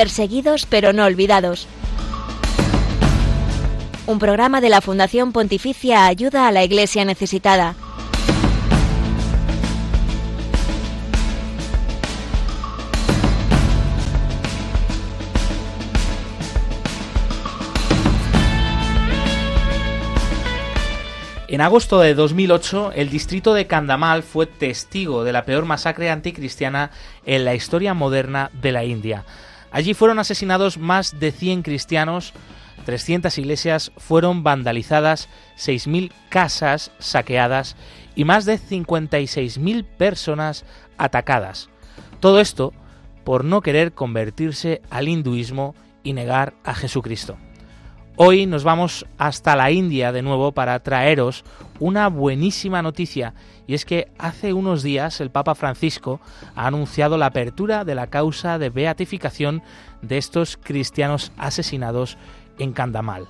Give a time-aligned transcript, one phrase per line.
[0.00, 1.68] Perseguidos pero no olvidados.
[4.06, 7.74] Un programa de la Fundación Pontificia Ayuda a la Iglesia Necesitada.
[21.46, 26.90] En agosto de 2008, el distrito de Kandamal fue testigo de la peor masacre anticristiana
[27.26, 29.26] en la historia moderna de la India.
[29.70, 32.32] Allí fueron asesinados más de 100 cristianos,
[32.84, 37.76] 300 iglesias fueron vandalizadas, 6.000 casas saqueadas
[38.14, 40.64] y más de 56.000 personas
[40.98, 41.68] atacadas.
[42.20, 42.72] Todo esto
[43.24, 47.36] por no querer convertirse al hinduismo y negar a Jesucristo.
[48.16, 51.44] Hoy nos vamos hasta la India de nuevo para traeros
[51.78, 53.34] una buenísima noticia
[53.66, 56.20] y es que hace unos días el Papa Francisco
[56.54, 59.62] ha anunciado la apertura de la causa de beatificación
[60.02, 62.18] de estos cristianos asesinados
[62.58, 63.28] en Kandamal.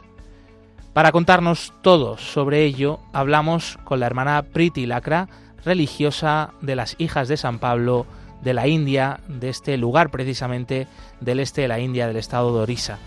[0.93, 5.29] Para contarnos todo sobre ello, hablamos con la hermana Priti Lacra,
[5.65, 8.07] religiosa de las hijas de San Pablo
[8.43, 10.89] de la India, de este lugar precisamente
[11.21, 12.99] del este de la India, del estado de Orissa.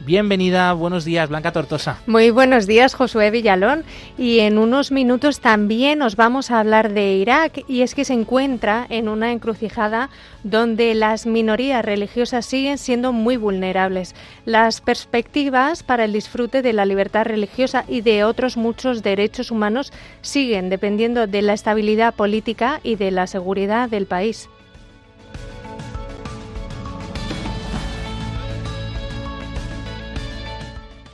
[0.00, 1.98] Bienvenida, buenos días, Blanca Tortosa.
[2.06, 3.84] Muy buenos días, Josué Villalón.
[4.18, 8.12] Y en unos minutos también os vamos a hablar de Irak y es que se
[8.12, 10.10] encuentra en una encrucijada
[10.42, 14.14] donde las minorías religiosas siguen siendo muy vulnerables.
[14.44, 19.92] Las perspectivas para el disfrute de la libertad religiosa y de otros muchos derechos humanos
[20.20, 24.50] siguen dependiendo de la estabilidad política y de la seguridad del país.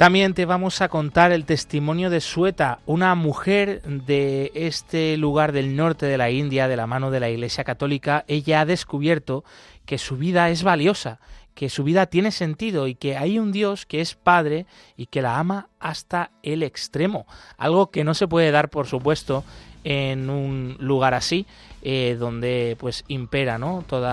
[0.00, 5.76] También te vamos a contar el testimonio de Sueta, una mujer de este lugar del
[5.76, 8.24] norte de la India, de la mano de la Iglesia Católica.
[8.26, 9.44] Ella ha descubierto
[9.84, 11.20] que su vida es valiosa,
[11.54, 14.64] que su vida tiene sentido y que hay un Dios que es Padre
[14.96, 17.26] y que la ama hasta el extremo.
[17.58, 19.44] Algo que no se puede dar, por supuesto,
[19.84, 21.46] en un lugar así
[21.82, 23.82] eh, donde pues impera ¿no?
[23.86, 24.06] todo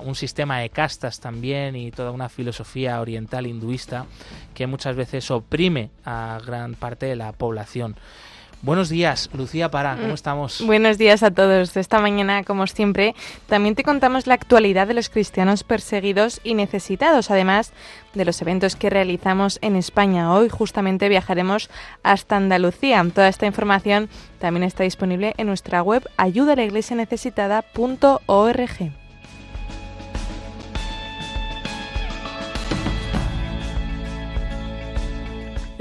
[0.00, 4.06] un sistema de castas también y toda una filosofía oriental hinduista
[4.54, 7.94] que muchas veces oprime a gran parte de la población.
[8.62, 10.64] Buenos días, Lucía Para, ¿cómo estamos?
[10.64, 11.76] Buenos días a todos.
[11.76, 13.16] Esta mañana, como siempre,
[13.48, 17.72] también te contamos la actualidad de los cristianos perseguidos y necesitados, además
[18.14, 20.32] de los eventos que realizamos en España.
[20.32, 21.70] Hoy justamente viajaremos
[22.04, 23.04] hasta Andalucía.
[23.12, 24.08] Toda esta información
[24.38, 29.01] también está disponible en nuestra web ayudalaiglesianecesitada.org.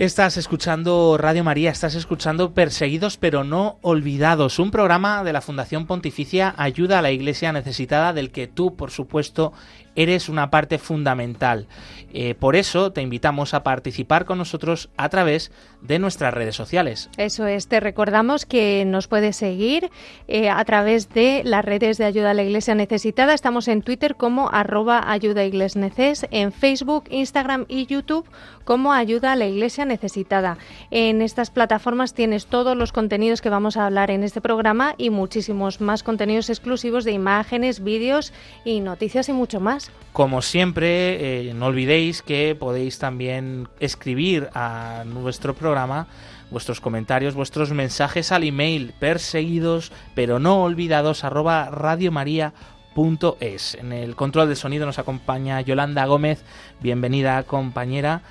[0.01, 5.85] Estás escuchando Radio María, estás escuchando Perseguidos pero no olvidados, un programa de la Fundación
[5.85, 9.53] Pontificia Ayuda a la Iglesia Necesitada del que tú, por supuesto,
[9.95, 11.67] eres una parte fundamental.
[12.13, 17.09] Eh, por eso te invitamos a participar con nosotros a través de nuestras redes sociales.
[17.17, 19.89] Eso es, te recordamos que nos puedes seguir
[20.27, 23.33] eh, a través de las redes de Ayuda a la Iglesia Necesitada.
[23.33, 25.41] Estamos en Twitter como arroba ayuda
[25.75, 28.25] neces, en Facebook, Instagram y YouTube
[28.63, 30.57] como Ayuda a la Iglesia Necesitada.
[30.91, 35.09] En estas plataformas tienes todos los contenidos que vamos a hablar en este programa y
[35.09, 39.80] muchísimos más contenidos exclusivos de imágenes, vídeos y noticias y mucho más.
[40.13, 46.07] Como siempre, eh, no olvidéis que podéis también escribir a nuestro programa
[46.51, 53.75] vuestros comentarios, vuestros mensajes al email perseguidos pero no olvidados arroba radiomaria.es.
[53.75, 56.43] En el control de sonido nos acompaña Yolanda Gómez.
[56.81, 58.21] Bienvenida compañera.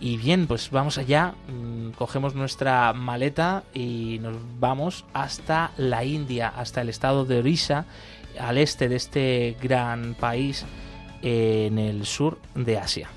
[0.00, 6.48] Y bien, pues vamos allá, mm, cogemos nuestra maleta y nos vamos hasta la India,
[6.48, 7.86] hasta el estado de Orissa,
[8.38, 10.66] al este de este gran país
[11.22, 13.08] en el sur de Asia.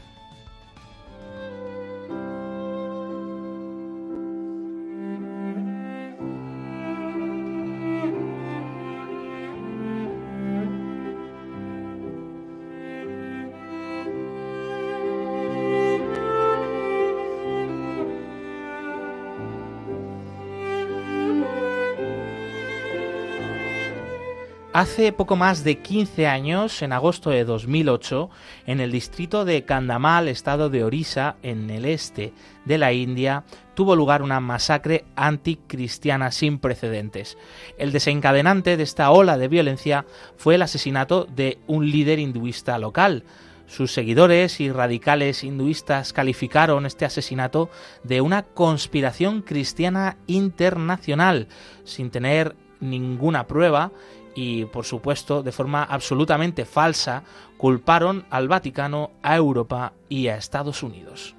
[24.76, 28.30] Hace poco más de 15 años, en agosto de 2008,
[28.68, 32.34] en el distrito de Kandamal, estado de Orissa, en el este
[32.66, 37.38] de la India, tuvo lugar una masacre anticristiana sin precedentes.
[37.78, 40.06] El desencadenante de esta ola de violencia
[40.36, 43.24] fue el asesinato de un líder hinduista local.
[43.68, 47.70] Sus seguidores y radicales hinduistas calificaron este asesinato
[48.04, 51.48] de una conspiración cristiana internacional,
[51.86, 53.94] sin tener ninguna prueba
[54.36, 57.24] y, por supuesto, de forma absolutamente falsa,
[57.58, 61.36] culparon al Vaticano, a Europa y a Estados Unidos.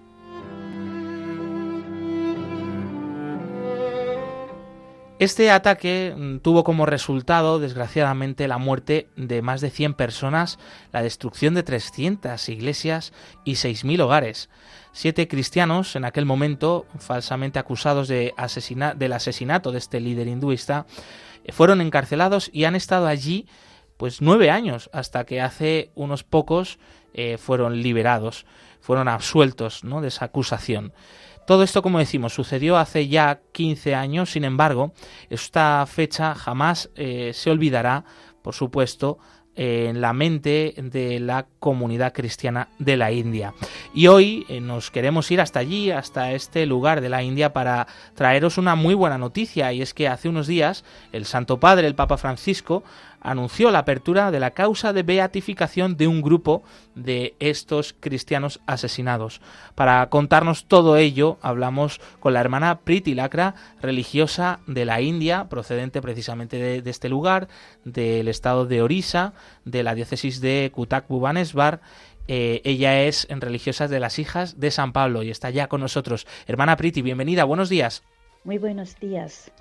[5.18, 10.58] Este ataque mm, tuvo como resultado, desgraciadamente, la muerte de más de 100 personas,
[10.92, 14.50] la destrucción de 300 iglesias y 6.000 hogares.
[14.92, 18.34] Siete cristianos, en aquel momento, falsamente acusados de
[18.96, 20.86] del asesinato de este líder hinduista,
[21.52, 23.46] fueron encarcelados y han estado allí
[23.96, 26.78] pues nueve años, hasta que hace unos pocos
[27.14, 28.44] eh, fueron liberados,
[28.80, 30.00] fueron absueltos ¿no?
[30.00, 30.92] de esa acusación.
[31.46, 34.92] Todo esto, como decimos, sucedió hace ya 15 años, sin embargo,
[35.30, 38.04] esta fecha jamás eh, se olvidará,
[38.42, 39.18] por supuesto,
[39.56, 43.54] en la mente de la comunidad cristiana de la India.
[43.94, 47.86] Y hoy eh, nos queremos ir hasta allí, hasta este lugar de la India, para
[48.14, 51.94] traeros una muy buena noticia, y es que hace unos días el Santo Padre, el
[51.94, 52.84] Papa Francisco,
[53.20, 56.62] anunció la apertura de la causa de beatificación de un grupo
[56.94, 59.40] de estos cristianos asesinados.
[59.74, 66.00] Para contarnos todo ello, hablamos con la hermana Priti Lakra, religiosa de la India, procedente
[66.00, 67.48] precisamente de, este lugar,
[67.84, 69.32] del estado de Orissa,
[69.64, 71.80] de la diócesis de Kutak Bhubaneswar,
[72.28, 75.80] eh, ella es en religiosa de las hijas de San Pablo y está ya con
[75.80, 76.26] nosotros.
[76.46, 78.02] Hermana Priti, bienvenida, buenos días.
[78.44, 79.52] Muy buenos días.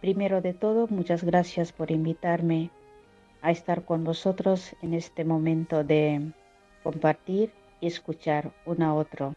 [0.00, 2.70] Primero de todo, muchas gracias por invitarme
[3.44, 6.32] a estar con vosotros en este momento de
[6.82, 9.34] compartir y escuchar uno a otro.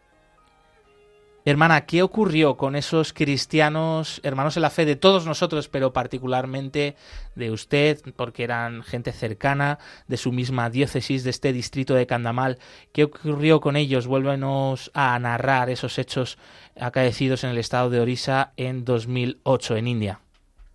[1.44, 6.96] Hermana, ¿qué ocurrió con esos cristianos, hermanos en la fe de todos nosotros, pero particularmente
[7.36, 9.78] de usted, porque eran gente cercana
[10.08, 12.58] de su misma diócesis, de este distrito de Candamal?
[12.92, 14.06] ¿Qué ocurrió con ellos?
[14.06, 16.38] Vuélvenos a narrar esos hechos
[16.78, 20.20] acaecidos en el estado de Orissa en 2008, en India.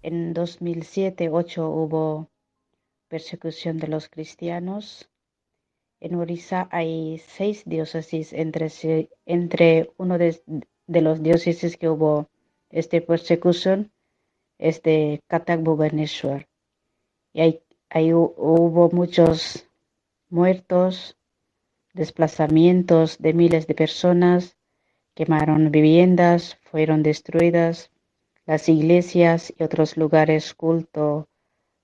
[0.04, 2.33] En 2007-2008 hubo
[3.14, 5.08] persecución de los cristianos.
[6.00, 8.72] En Orissa hay seis diócesis, entre,
[9.28, 10.42] entre uno de,
[10.88, 12.28] los diócesis que hubo
[12.72, 13.92] esta persecución
[14.58, 16.48] es de Katak Bhubaneswar.
[17.34, 17.62] Y
[17.92, 19.68] ahí, hubo muchos
[20.30, 21.16] muertos,
[21.94, 24.58] desplazamientos de miles de personas,
[25.14, 27.92] quemaron viviendas, fueron destruidas
[28.48, 31.28] las iglesias y otros lugares culto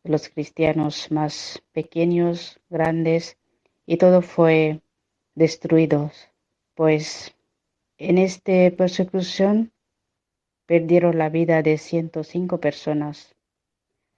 [0.03, 3.37] los cristianos más pequeños, grandes,
[3.85, 4.81] y todo fue
[5.35, 6.11] destruido,
[6.75, 7.35] pues
[7.97, 9.73] en esta persecución
[10.65, 13.35] perdieron la vida de 105 personas.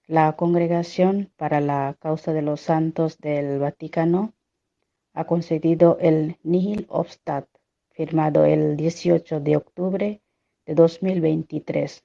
[0.08, 4.34] La Congregación para la Causa de los Santos del Vaticano
[5.14, 7.48] ha concedido el Nihil Obstat,
[7.92, 10.22] firmado el 18 de octubre
[10.66, 12.04] de 2023,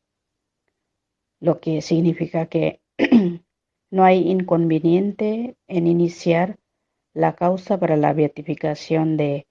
[1.40, 2.81] lo que significa que
[3.97, 6.59] No hay inconveniente en iniciar
[7.15, 9.47] la causa para la beatificación de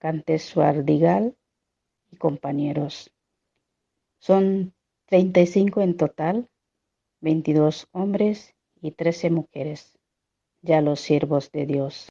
[0.00, 1.36] Cantessuardigal
[2.10, 3.12] y compañeros.
[4.18, 4.74] Son
[5.06, 6.48] 35 en total,
[7.20, 9.96] 22 hombres y 13 mujeres,
[10.60, 12.08] ya los siervos de Dios.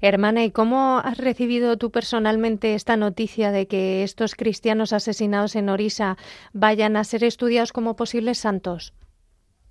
[0.00, 5.68] Hermana, ¿y cómo has recibido tú personalmente esta noticia de que estos cristianos asesinados en
[5.68, 6.16] Orisa
[6.54, 8.94] vayan a ser estudiados como posibles santos?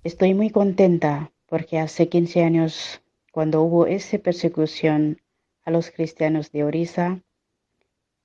[0.04, 3.00] Estoy muy contenta porque hace 15 años,
[3.32, 5.22] cuando hubo esa persecución
[5.64, 7.22] a los cristianos de Orisa,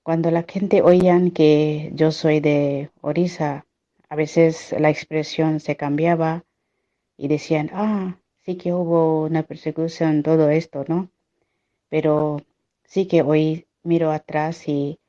[0.04, 3.66] cuando la gente oían que yo soy de Orisa,
[4.10, 6.44] a veces la expresión se cambiaba
[7.16, 11.10] y decían, ah, sí que hubo una persecución, todo esto, ¿no?
[11.88, 12.42] Pero
[12.84, 15.00] sí que hoy miro atrás y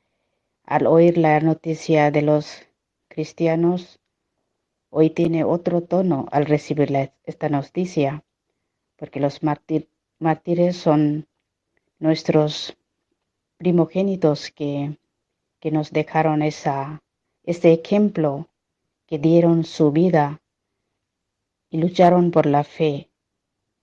[0.63, 2.65] al oír la noticia de los
[3.09, 4.00] cristianos,
[4.91, 6.91] hoy tiene otro tono al recibir
[7.23, 8.23] esta noticia,
[8.97, 11.27] porque los mártires son
[11.97, 12.77] nuestros
[13.57, 14.99] primogénitos que,
[15.59, 17.01] que nos dejaron esa,
[17.43, 18.47] ese ejemplo,
[19.07, 20.43] que dieron su vida
[21.71, 23.09] y lucharon por la fe,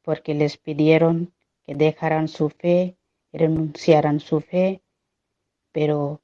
[0.02, 1.34] porque les pidieron
[1.66, 2.98] que dejaran su fe
[3.32, 4.82] renunciaran su fe,
[5.72, 6.22] pero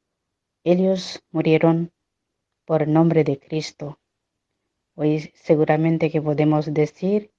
[0.65, 1.93] ellos murieron
[2.65, 3.99] por el nombre de Cristo.
[4.97, 7.33] Hoy seguramente que podemos decir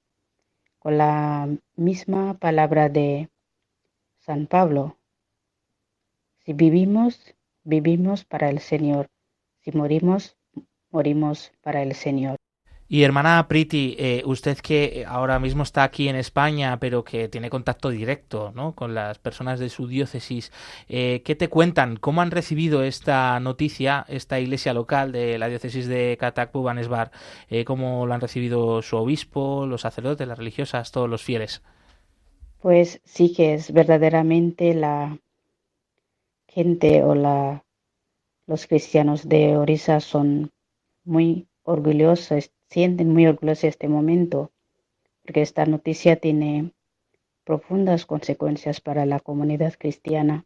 [0.77, 1.47] con la
[1.77, 3.29] misma palabra de
[4.19, 4.97] San Pablo,
[6.43, 7.33] si vivimos,
[7.63, 9.07] vivimos para el Señor,
[9.61, 10.37] si morimos,
[10.91, 12.35] morimos para el Señor.
[12.87, 17.49] Y hermana Priti, eh, usted que ahora mismo está aquí en España, pero que tiene
[17.49, 18.75] contacto directo ¿no?
[18.75, 20.51] con las personas de su diócesis,
[20.87, 21.97] eh, ¿qué te cuentan?
[21.97, 27.11] ¿Cómo han recibido esta noticia, esta iglesia local de la diócesis de Katakbu Banesbar?
[27.49, 31.63] Eh, ¿Cómo lo han recibido su obispo, los sacerdotes, las religiosas, todos los fieles?
[32.61, 35.17] Pues sí que es verdaderamente la
[36.47, 37.65] gente o la,
[38.45, 40.51] los cristianos de Orisa son
[41.03, 44.51] muy orgullosos sienten muy orgullosos este momento,
[45.23, 46.71] porque esta noticia tiene
[47.43, 50.45] profundas consecuencias para la comunidad cristiana,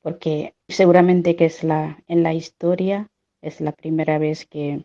[0.00, 3.10] porque seguramente que es la, en la historia
[3.40, 4.84] es la primera vez que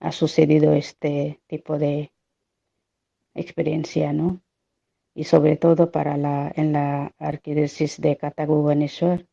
[0.00, 2.12] ha sucedido este tipo de
[3.34, 4.40] experiencia, ¿no?
[5.14, 9.26] Y sobre todo para la, en la arquidiócesis de Cataguanesor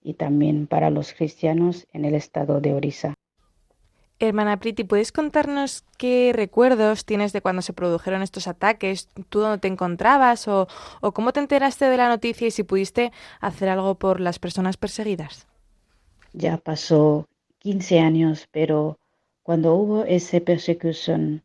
[0.00, 3.14] y también para los cristianos en el estado de Orissa.
[4.18, 9.08] Hermana Priti, ¿puedes contarnos qué recuerdos tienes de cuando se produjeron estos ataques?
[9.28, 10.46] ¿Tú dónde te encontrabas?
[10.46, 10.68] O,
[11.12, 15.48] cómo te enteraste de la noticia y si pudiste hacer algo por las personas perseguidas?
[16.32, 17.26] Ya pasó
[17.58, 18.98] 15 años, pero
[19.42, 21.42] cuando hubo esa persecución,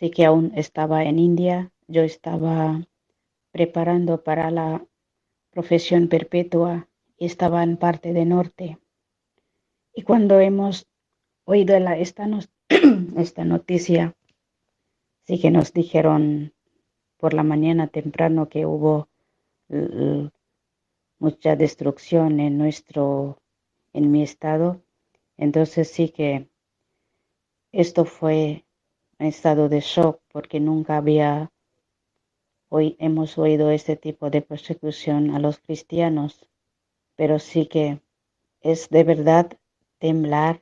[0.00, 2.82] sí que aún estaba en India, yo estaba
[3.52, 4.84] preparando para la
[5.50, 8.78] profesión perpetua y estaba en parte de norte.
[9.94, 10.87] Y cuando hemos
[11.48, 12.28] oído esta,
[13.16, 14.14] esta noticia,
[15.24, 16.52] sí que nos dijeron
[17.16, 19.08] por la mañana temprano que hubo
[21.18, 23.40] mucha destrucción en nuestro,
[23.94, 24.82] en mi estado.
[25.38, 26.50] Entonces sí que
[27.72, 28.66] esto fue
[29.18, 31.50] un estado de shock porque nunca había
[32.68, 36.46] hoy hemos oído este tipo de persecución a los cristianos,
[37.16, 38.02] pero sí que
[38.60, 39.58] es de verdad
[39.98, 40.60] temblar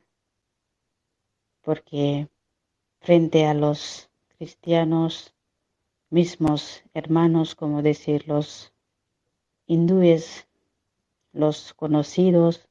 [1.66, 2.28] porque
[3.00, 4.08] frente a los
[4.38, 5.34] cristianos
[6.10, 8.72] mismos hermanos, como decir, los
[9.66, 10.46] hindúes,
[11.32, 12.68] los conocidos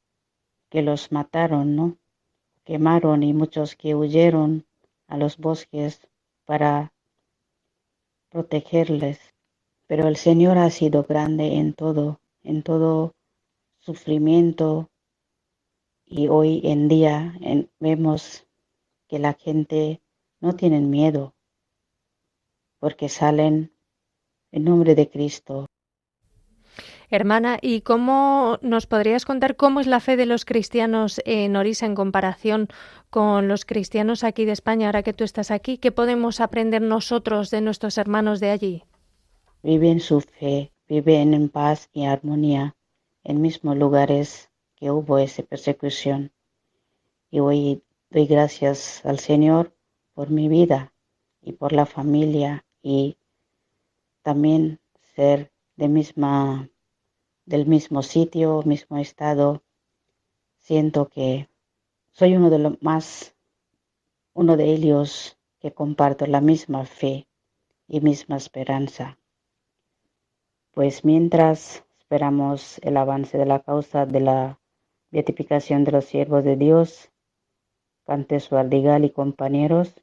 [0.69, 1.97] que los mataron, ¿no?
[2.63, 4.65] Quemaron y muchos que huyeron
[5.07, 6.07] a los bosques
[6.45, 6.93] para
[8.29, 9.19] protegerles.
[9.87, 13.13] Pero el Señor ha sido grande en todo, en todo
[13.79, 14.89] sufrimiento
[16.05, 17.37] y hoy en día
[17.81, 18.44] vemos
[19.15, 20.01] que la gente
[20.41, 21.35] no tiene miedo
[22.79, 23.71] porque salen
[24.51, 25.67] en nombre de Cristo.
[27.09, 31.85] Hermana, ¿y cómo nos podrías contar cómo es la fe de los cristianos en Orisa
[31.85, 32.67] en comparación
[33.09, 35.77] con los cristianos aquí de España, ahora que tú estás aquí?
[35.77, 38.83] ¿Qué podemos aprender nosotros de nuestros hermanos de allí?
[39.63, 42.75] Viven su fe, viven en paz y armonía
[43.23, 46.33] en mismos lugares que hubo esa persecución.
[47.31, 49.75] Y hoy Doy gracias al Señor
[50.13, 50.93] por mi vida
[51.41, 53.17] y por la familia y
[54.21, 54.79] también
[55.15, 56.69] ser de misma,
[57.45, 59.63] del mismo sitio, mismo estado.
[60.57, 61.49] Siento que
[62.11, 63.35] soy uno de los más,
[64.33, 67.27] uno de ellos que comparto la misma fe
[67.87, 69.17] y misma esperanza.
[70.71, 74.59] Pues mientras esperamos el avance de la causa de la
[75.09, 77.11] beatificación de los siervos de Dios,
[78.05, 79.95] Cantes Valdigal y compañeros,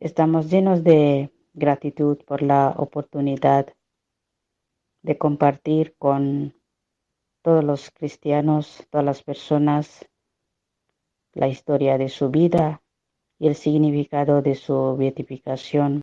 [0.00, 3.66] estamos llenos de gratitud por la oportunidad
[5.02, 6.54] de compartir con
[7.42, 10.08] todos los cristianos, todas las personas,
[11.34, 12.80] la historia de su vida
[13.38, 16.00] y el significado de su beatificación.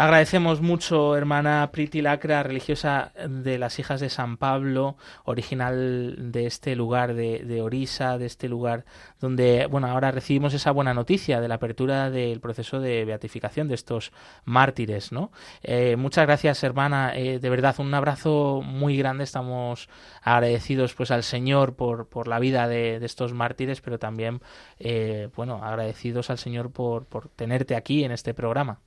[0.00, 6.74] Agradecemos mucho, hermana Priti Lacra, religiosa de las hijas de San Pablo, original de este
[6.74, 8.86] lugar de, Orisa, de este lugar
[9.20, 13.74] donde, bueno, ahora recibimos esa buena noticia de la apertura del proceso de beatificación de
[13.74, 14.10] estos
[14.46, 15.32] mártires, ¿no?
[15.62, 19.90] Eh, muchas gracias, hermana, eh, de verdad, un abrazo muy grande, estamos
[20.22, 24.40] agradecidos pues al Señor por, por la vida de, de estos mártires, pero también,
[24.78, 28.80] eh, bueno, agradecidos al Señor por, por tenerte aquí en este programa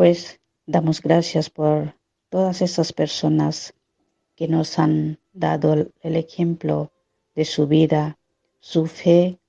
[0.00, 1.94] pues damos gracias por
[2.30, 3.74] todas esas personas
[4.34, 6.90] que nos han dado el ejemplo
[7.34, 8.18] de su vida,
[8.60, 9.40] su fe,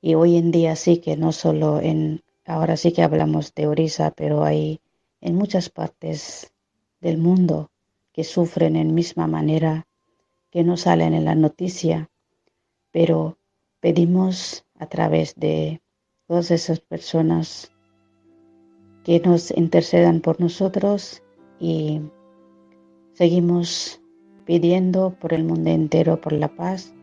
[0.00, 4.12] y hoy en día sí que no solo en, ahora sí que hablamos de Orisa,
[4.12, 4.80] pero hay
[5.20, 6.52] en muchas partes
[7.00, 7.72] del mundo
[8.12, 9.88] que sufren en misma manera,
[10.52, 12.08] que no salen en la noticia,
[12.92, 13.36] pero
[13.80, 15.82] pedimos a través de
[16.28, 17.72] todas esas personas
[19.04, 21.22] que nos intercedan por nosotros
[21.58, 22.00] y
[23.14, 24.00] seguimos
[24.44, 26.94] pidiendo por el mundo entero por la paz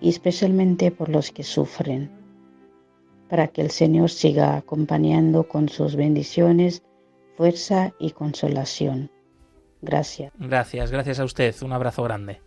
[0.00, 2.10] y especialmente por los que sufren.
[3.28, 6.82] para que el Señor siga acompañando con sus bendiciones,
[7.36, 9.10] fuerza y consolación.
[9.82, 10.32] Gracias.
[10.38, 11.54] Gracias, gracias a usted.
[11.62, 12.40] Un abrazo grande.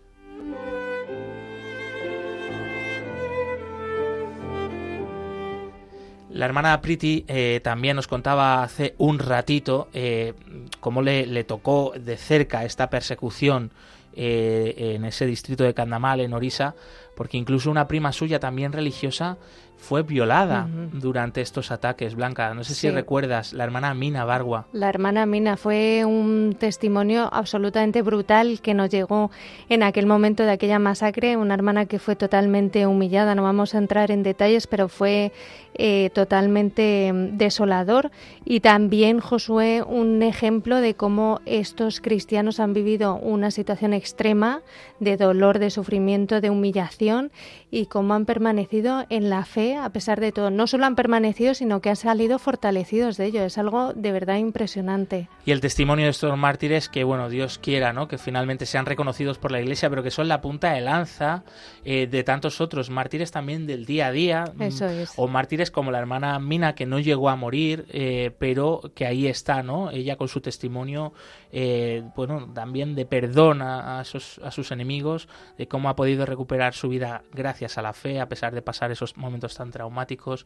[6.41, 10.33] La hermana Priti eh, también nos contaba hace un ratito eh,
[10.79, 13.69] cómo le, tocó de cerca esta persecución
[14.13, 16.73] eh, en ese distrito de Candamal, en Orisa,
[17.15, 19.37] porque incluso una prima suya también religiosa
[19.81, 22.53] fue violada durante estos ataques, Blanca.
[22.53, 24.67] No sé si recuerdas, la hermana Mina Bargua.
[24.73, 29.31] La hermana Mina fue un testimonio absolutamente brutal que nos llegó
[29.69, 33.79] en aquel momento de aquella masacre, una hermana que fue totalmente humillada, no vamos a
[33.79, 35.31] entrar en detalles, pero fue
[35.73, 38.11] eh, totalmente mm, desolador.
[38.45, 44.61] Y también Josué un ejemplo de cómo estos cristianos han vivido una situación extrema
[44.99, 47.31] de dolor, de sufrimiento, de humillación
[47.71, 50.51] y cómo han permanecido en la fe a pesar de todo.
[50.51, 53.43] No solo han permanecido, sino que han salido fortalecidos de ello.
[53.43, 55.29] Es algo de verdad impresionante.
[55.45, 58.09] Y el testimonio de estos mártires que, bueno, Dios quiera, ¿no?
[58.09, 61.43] Que finalmente sean reconocidos por la Iglesia, pero que son la punta de lanza
[61.85, 64.45] eh, de tantos otros mártires también del día a día.
[64.53, 65.13] Mm, Eso es.
[65.15, 69.27] O mártires como la hermana Mina, que no llegó a morir, eh, pero que ahí
[69.27, 69.91] está, ¿no?
[69.91, 71.13] Ella con su testimonio,
[71.51, 75.27] eh, bueno, también de perdón a, sus, enemigos,
[75.57, 78.91] de cómo ha podido recuperar su vida gracias a la fe, a pesar de pasar
[78.91, 80.45] esos momentos tan traumáticos.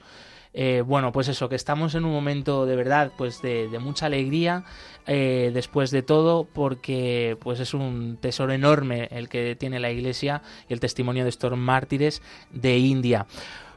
[0.53, 4.05] Eh, bueno, pues eso, que estamos en un momento de verdad, pues de, de mucha
[4.05, 4.63] alegría
[5.07, 10.41] eh, después de todo, porque pues es un tesoro enorme el que tiene la Iglesia
[10.67, 12.21] y el testimonio de estos mártires
[12.51, 13.27] de India.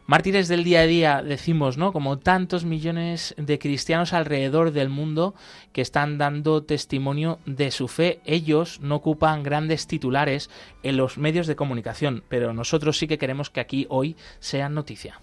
[0.08, 1.92] Mártires del día a día, decimos, ¿no?
[1.92, 5.34] Como tantos millones de cristianos alrededor del mundo
[5.74, 8.20] que están dando testimonio de su fe.
[8.24, 10.48] Ellos no ocupan grandes titulares
[10.82, 15.20] en los medios de comunicación, pero nosotros sí que queremos que aquí hoy sean noticia.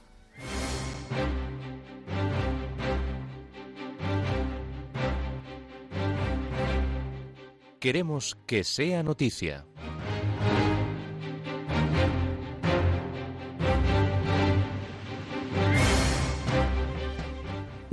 [7.80, 9.66] Queremos que sea noticia.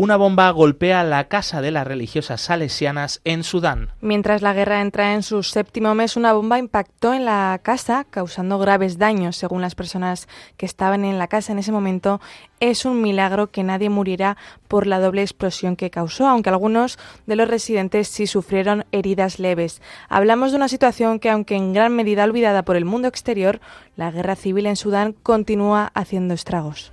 [0.02, 3.90] Una bomba golpea la casa de las religiosas salesianas en Sudán.
[4.00, 8.58] Mientras la guerra entra en su séptimo mes, una bomba impactó en la casa, causando
[8.58, 12.20] graves daños, según las personas que estaban en la casa en ese momento.
[12.58, 14.36] Es un milagro que nadie muriera
[14.66, 19.82] por la doble explosión que causó, aunque algunos de los residentes sí sufrieron heridas leves.
[20.08, 23.60] Hablamos de una situación que, aunque en gran medida olvidada por el mundo exterior,
[23.94, 26.90] la guerra civil en Sudán continúa haciendo estragos.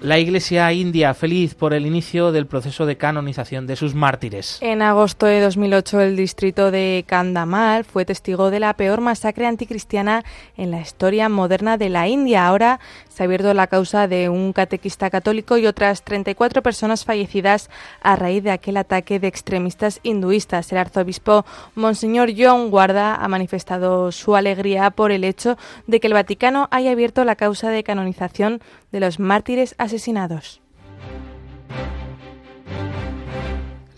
[0.00, 4.58] La Iglesia india feliz por el inicio del proceso de canonización de sus mártires.
[4.60, 10.24] En agosto de 2008 el distrito de Kandamal fue testigo de la peor masacre anticristiana
[10.56, 12.46] en la historia moderna de la India.
[12.46, 12.78] Ahora
[13.18, 17.68] se ha abierto la causa de un catequista católico y otras 34 personas fallecidas
[18.00, 20.70] a raíz de aquel ataque de extremistas hinduistas.
[20.70, 26.12] El arzobispo Monseñor John Guarda ha manifestado su alegría por el hecho de que el
[26.12, 28.60] Vaticano haya abierto la causa de canonización
[28.92, 30.60] de los mártires asesinados.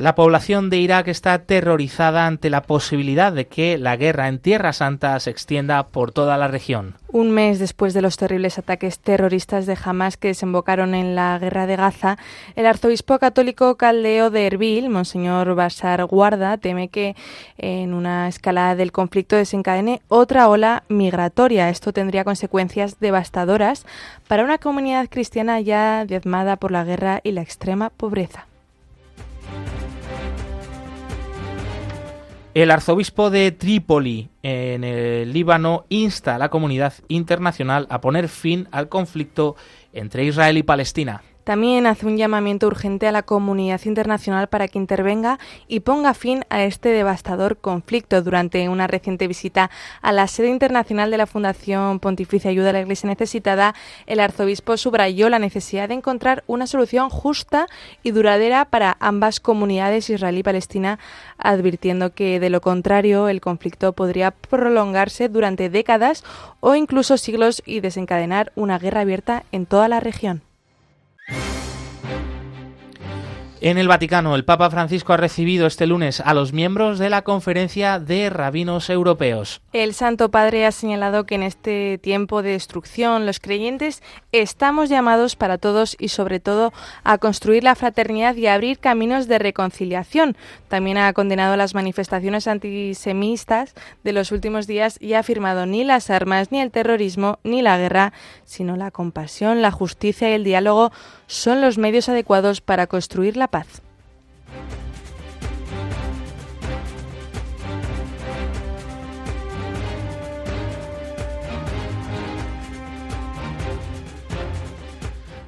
[0.00, 4.72] La población de Irak está aterrorizada ante la posibilidad de que la guerra en Tierra
[4.72, 6.94] Santa se extienda por toda la región.
[7.08, 11.66] Un mes después de los terribles ataques terroristas de Hamas que desembocaron en la guerra
[11.66, 12.16] de Gaza,
[12.56, 17.14] el arzobispo católico caldeo de Erbil, Monseñor Basar Guarda, teme que
[17.58, 21.68] en una escalada del conflicto desencadene otra ola migratoria.
[21.68, 23.84] Esto tendría consecuencias devastadoras
[24.28, 28.46] para una comunidad cristiana ya diezmada por la guerra y la extrema pobreza.
[32.52, 38.66] El arzobispo de Trípoli, en el Líbano, insta a la comunidad internacional a poner fin
[38.72, 39.54] al conflicto
[39.92, 41.22] entre Israel y Palestina.
[41.44, 46.44] También hace un llamamiento urgente a la comunidad internacional para que intervenga y ponga fin
[46.50, 48.22] a este devastador conflicto.
[48.22, 49.70] Durante una reciente visita
[50.02, 53.74] a la sede internacional de la Fundación Pontificia Ayuda a la Iglesia Necesitada,
[54.06, 57.66] el arzobispo subrayó la necesidad de encontrar una solución justa
[58.02, 60.98] y duradera para ambas comunidades israelí y palestina,
[61.42, 66.24] advirtiendo que de lo contrario el conflicto podría prolongarse durante décadas
[66.60, 70.42] o incluso siglos y desencadenar una guerra abierta en toda la región.
[73.62, 77.20] En el Vaticano, el Papa Francisco ha recibido este lunes a los miembros de la
[77.20, 79.60] Conferencia de Rabinos Europeos.
[79.74, 85.36] El Santo Padre ha señalado que en este tiempo de destrucción los creyentes estamos llamados
[85.36, 86.72] para todos y sobre todo
[87.04, 90.38] a construir la fraternidad y a abrir caminos de reconciliación.
[90.68, 96.08] También ha condenado las manifestaciones antisemitas de los últimos días y ha afirmado ni las
[96.08, 100.92] armas, ni el terrorismo, ni la guerra, sino la compasión, la justicia y el diálogo
[101.30, 103.82] son los medios adecuados para construir la paz.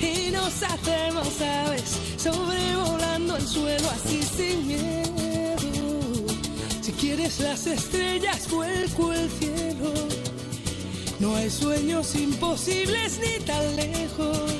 [0.00, 5.08] y nos hacemos aves sobrevolando el suelo así sin miedo.
[6.80, 9.92] Si quieres las estrellas, vuelco el cielo.
[11.18, 14.52] No hay sueños imposibles ni tan lejos.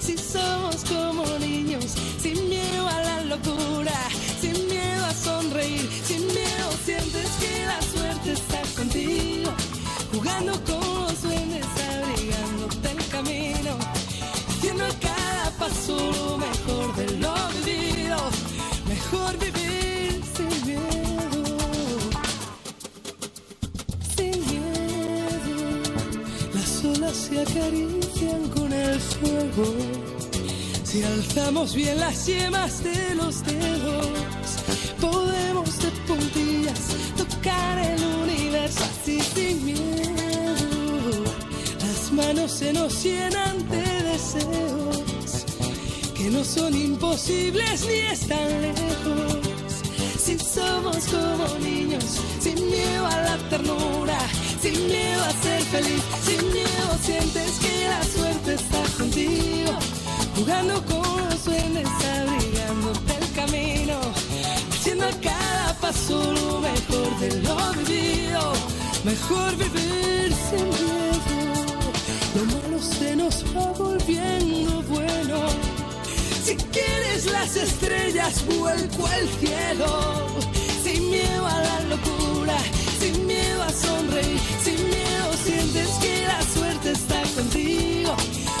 [0.00, 1.84] Si somos como niños,
[2.22, 3.92] sin miedo a la locura,
[15.80, 18.18] paso lo mejor de lo vivido,
[18.86, 21.44] mejor vivir sin miedo,
[24.16, 25.56] sin miedo.
[26.54, 29.74] Las olas se acarician con el fuego,
[30.84, 34.08] si alzamos bien las yemas de los dedos,
[35.00, 36.80] podemos de puntillas
[37.16, 41.24] tocar el universo así sin miedo.
[41.80, 45.09] Las manos se nos llenan de deseos
[46.20, 49.82] que no son imposibles ni están lejos.
[50.22, 52.04] Si somos como niños,
[52.38, 54.18] sin miedo a la ternura,
[54.60, 59.72] sin miedo a ser feliz, sin miedo sientes que la suerte está contigo,
[60.36, 63.96] jugando con los sueños, abrigándote el camino,
[64.72, 68.52] haciendo cada paso lo mejor de lo vivido,
[69.04, 71.80] mejor vivir sin miedo.
[72.36, 75.69] Lo malo se nos va volviendo bueno.
[76.50, 80.26] Si quieres las estrellas, vuelco al cielo.
[80.82, 82.58] Sin miedo a la locura,
[82.98, 88.16] sin miedo a sonreír, sin miedo sientes que la suerte está contigo.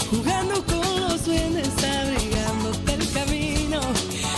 [0.08, 3.80] Jugando con los duendes, abrigándote el camino.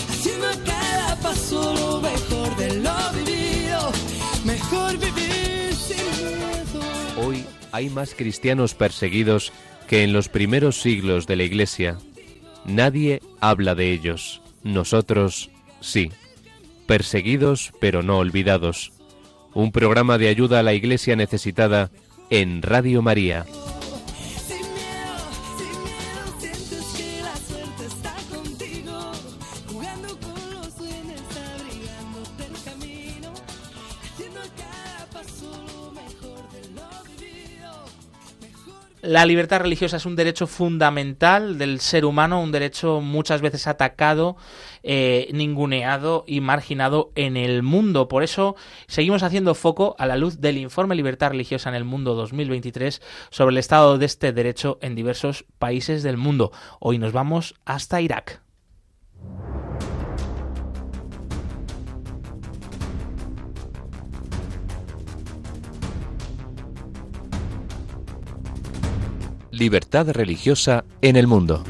[0.09, 3.93] Haciendo a cada paso lo mejor de lo vivido.
[4.47, 7.27] Mejor vivir sin miedo.
[7.27, 9.53] Hoy hay más cristianos perseguidos
[9.89, 11.99] que en los primeros siglos de la Iglesia.
[12.65, 14.41] Nadie habla de ellos.
[14.63, 16.11] Nosotros sí.
[16.87, 18.93] Perseguidos pero no olvidados.
[19.55, 21.91] Un programa de ayuda a la Iglesia necesitada
[22.31, 23.45] en Radio María.
[39.03, 44.37] La libertad religiosa es un derecho fundamental del ser humano, un derecho muchas veces atacado,
[44.85, 48.07] eh, ninguneado y marginado en el mundo.
[48.07, 48.55] Por eso
[48.87, 53.51] seguimos haciendo foco a la luz del informe Libertad Religiosa en el Mundo 2023 sobre
[53.51, 56.53] el estado de este derecho en diversos países del mundo.
[56.79, 58.41] Hoy nos vamos hasta Irak.
[69.63, 71.63] Libertad religiosa en el mundo.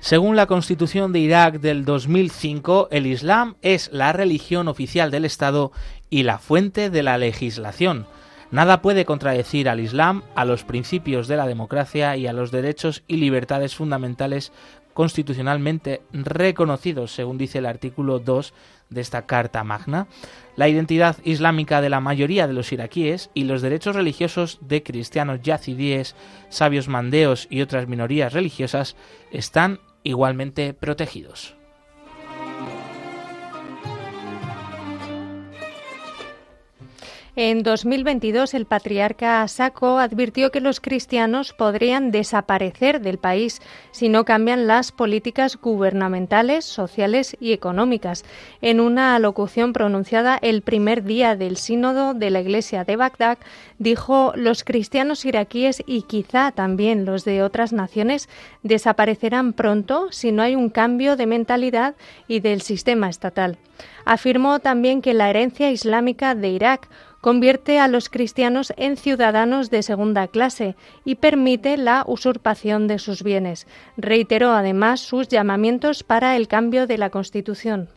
[0.00, 5.72] Según la Constitución de Irak del 2005, el Islam es la religión oficial del Estado
[6.14, 8.06] y la fuente de la legislación.
[8.52, 13.02] Nada puede contradecir al Islam, a los principios de la democracia y a los derechos
[13.08, 14.52] y libertades fundamentales
[14.92, 18.54] constitucionalmente reconocidos, según dice el artículo 2
[18.90, 20.06] de esta Carta Magna,
[20.54, 25.40] la identidad islámica de la mayoría de los iraquíes y los derechos religiosos de cristianos
[25.42, 26.14] yazidíes,
[26.48, 28.94] sabios mandeos y otras minorías religiosas
[29.32, 31.56] están igualmente protegidos.
[37.36, 44.24] En 2022, el patriarca Saco advirtió que los cristianos podrían desaparecer del país si no
[44.24, 48.24] cambian las políticas gubernamentales, sociales y económicas.
[48.62, 53.38] En una alocución pronunciada el primer día del sínodo de la Iglesia de Bagdad,
[53.80, 58.28] dijo los cristianos iraquíes y quizá también los de otras naciones
[58.62, 61.96] desaparecerán pronto si no hay un cambio de mentalidad
[62.28, 63.58] y del sistema estatal.
[64.04, 66.88] Afirmó también que la herencia islámica de Irak
[67.24, 73.22] convierte a los cristianos en ciudadanos de segunda clase y permite la usurpación de sus
[73.22, 73.66] bienes.
[73.96, 77.88] Reiteró además sus llamamientos para el cambio de la Constitución.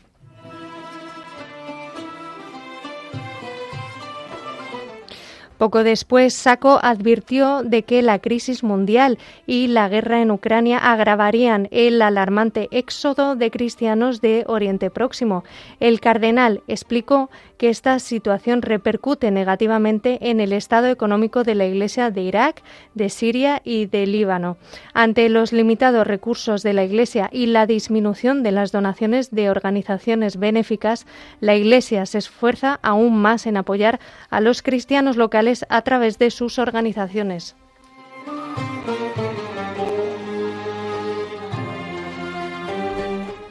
[5.58, 11.68] Poco después, Saco advirtió de que la crisis mundial y la guerra en Ucrania agravarían
[11.72, 15.44] el alarmante éxodo de cristianos de Oriente Próximo.
[15.80, 22.12] El cardenal explicó que esta situación repercute negativamente en el estado económico de la Iglesia
[22.12, 22.62] de Irak,
[22.94, 24.58] de Siria y de Líbano.
[24.94, 30.38] Ante los limitados recursos de la Iglesia y la disminución de las donaciones de organizaciones
[30.38, 31.06] benéficas,
[31.40, 36.32] la Iglesia se esfuerza aún más en apoyar a los cristianos locales a través de
[36.32, 37.56] sus organizaciones.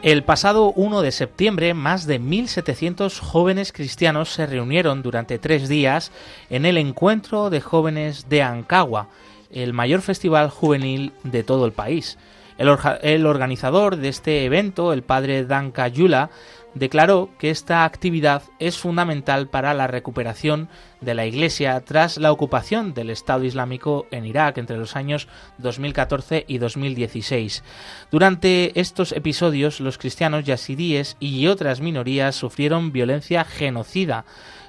[0.07, 6.13] El pasado 1 de septiembre, más de 1.700 jóvenes cristianos se reunieron durante tres días
[6.49, 9.09] en el Encuentro de Jóvenes de Ancagua,
[9.51, 12.19] el mayor festival juvenil de todo el país.
[12.57, 16.31] El, organizador de este evento, el padre Dan Yula,
[16.75, 20.69] declaró que esta actividad es fundamental para la recuperación
[21.01, 25.29] de la Iglesia tras la ocupación del Estado Islámico en Irak entre los años
[25.59, 27.65] 2014 y 2016.
[28.11, 34.25] Durante estos episodios, los cristianos yazidíes y otras minorías sufrieron violencia genocida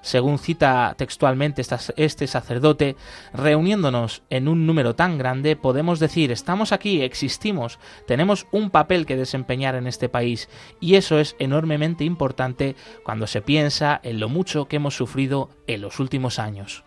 [0.07, 1.61] según cita textualmente
[1.97, 2.95] este sacerdote,
[3.33, 9.17] reuniéndonos en un número tan grande, podemos decir, estamos aquí, existimos, tenemos un papel que
[9.17, 10.47] desempeñar en este país,
[10.79, 15.81] y eso es enormemente importante cuando se piensa en lo mucho que hemos sufrido en
[15.81, 16.83] los últimos años.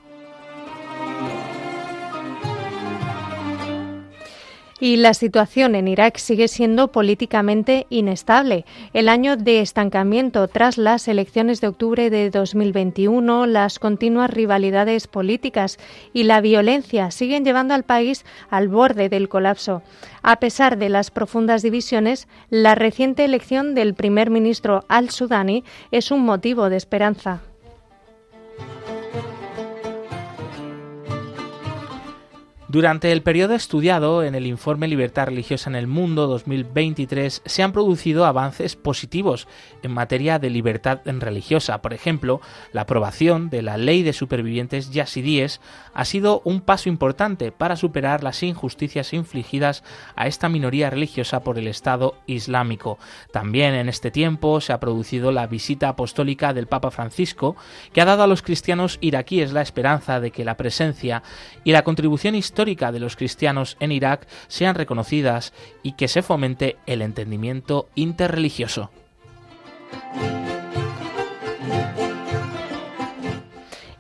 [4.83, 8.65] Y la situación en Irak sigue siendo políticamente inestable.
[8.95, 15.77] El año de estancamiento tras las elecciones de octubre de 2021, las continuas rivalidades políticas
[16.15, 19.83] y la violencia siguen llevando al país al borde del colapso.
[20.23, 26.25] A pesar de las profundas divisiones, la reciente elección del primer ministro al-Sudani es un
[26.25, 27.43] motivo de esperanza.
[32.71, 37.73] Durante el periodo estudiado en el informe Libertad Religiosa en el Mundo 2023 se han
[37.73, 39.49] producido avances positivos
[39.83, 41.83] en materia de libertad religiosa.
[41.83, 42.41] Por ejemplo,
[42.73, 45.61] la aprobación de la Ley de Supervivientes Yazidíes
[45.95, 49.83] ha sido un paso importante para superar las injusticias infligidas
[50.15, 53.01] a esta minoría religiosa por el Estado Islámico.
[53.33, 57.57] También en este tiempo se ha producido la visita apostólica del Papa Francisco,
[57.93, 61.25] que ha dado a los cristianos iraquíes la esperanza de que la presencia
[61.65, 67.03] y la contribución de los cristianos en Irak sean reconocidas y que se fomente el
[67.03, 68.91] entendimiento interreligioso.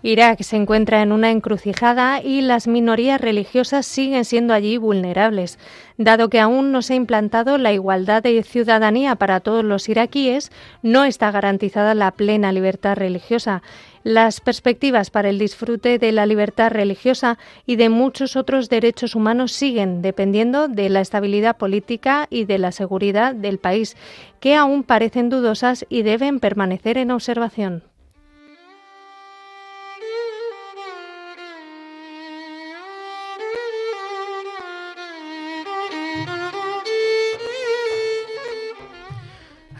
[0.02, 5.58] Irak se encuentra en una encrucijada y las minorías religiosas siguen siendo allí vulnerables.
[5.98, 10.50] Dado que aún no se ha implantado la igualdad de ciudadanía para todos los iraquíes,
[10.82, 13.62] no está garantizada la plena libertad religiosa.
[14.02, 19.52] Las perspectivas para el disfrute de la libertad religiosa y de muchos otros derechos humanos
[19.52, 23.98] siguen dependiendo de la estabilidad política y de la seguridad del país,
[24.40, 27.89] que aún parecen dudosas y deben permanecer en observación.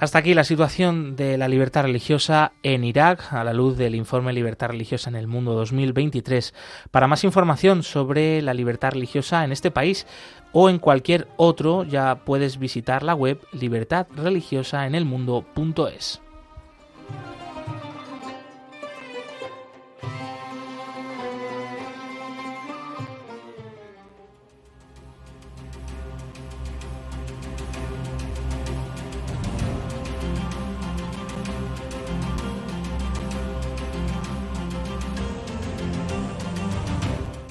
[0.01, 4.33] Hasta aquí la situación de la libertad religiosa en Irak a la luz del informe
[4.33, 6.55] Libertad religiosa en el mundo 2023.
[6.91, 10.07] Para más información sobre la libertad religiosa en este país
[10.53, 16.23] o en cualquier otro ya puedes visitar la web libertadreligiosaenelmundo.es.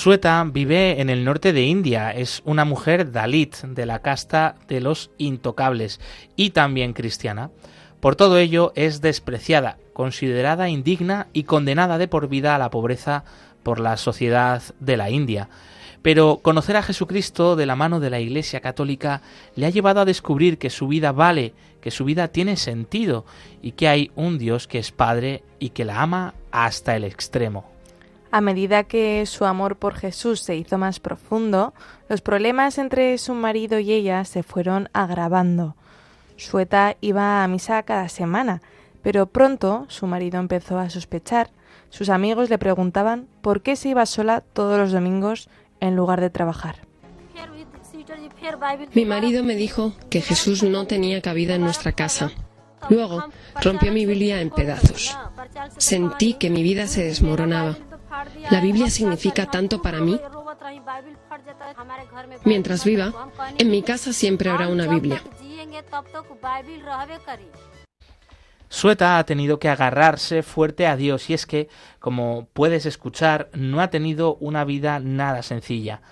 [0.00, 4.80] Sueta vive en el norte de India, es una mujer Dalit de la casta de
[4.80, 6.00] los intocables
[6.36, 7.50] y también cristiana.
[8.00, 13.24] Por todo ello es despreciada, considerada indigna y condenada de por vida a la pobreza
[13.62, 15.50] por la sociedad de la India.
[16.00, 19.20] Pero conocer a Jesucristo de la mano de la Iglesia Católica
[19.54, 23.26] le ha llevado a descubrir que su vida vale, que su vida tiene sentido
[23.60, 27.69] y que hay un Dios que es Padre y que la ama hasta el extremo.
[28.32, 31.74] A medida que su amor por Jesús se hizo más profundo,
[32.08, 35.74] los problemas entre su marido y ella se fueron agravando.
[36.36, 38.62] Sueta iba a misa cada semana,
[39.02, 41.50] pero pronto su marido empezó a sospechar.
[41.90, 45.48] Sus amigos le preguntaban por qué se iba sola todos los domingos
[45.80, 46.76] en lugar de trabajar.
[48.94, 52.30] Mi marido me dijo que Jesús no tenía cabida en nuestra casa.
[52.88, 53.24] Luego
[53.60, 55.16] rompió mi Biblia en pedazos.
[55.76, 57.76] Sentí que mi vida se desmoronaba.
[58.50, 60.20] La Biblia significa tanto para mí.
[62.44, 63.12] Mientras viva,
[63.58, 65.22] en mi casa siempre habrá una Biblia.
[68.68, 73.80] Sueta ha tenido que agarrarse fuerte a Dios y es que, como puedes escuchar, no
[73.80, 76.02] ha tenido una vida nada sencilla.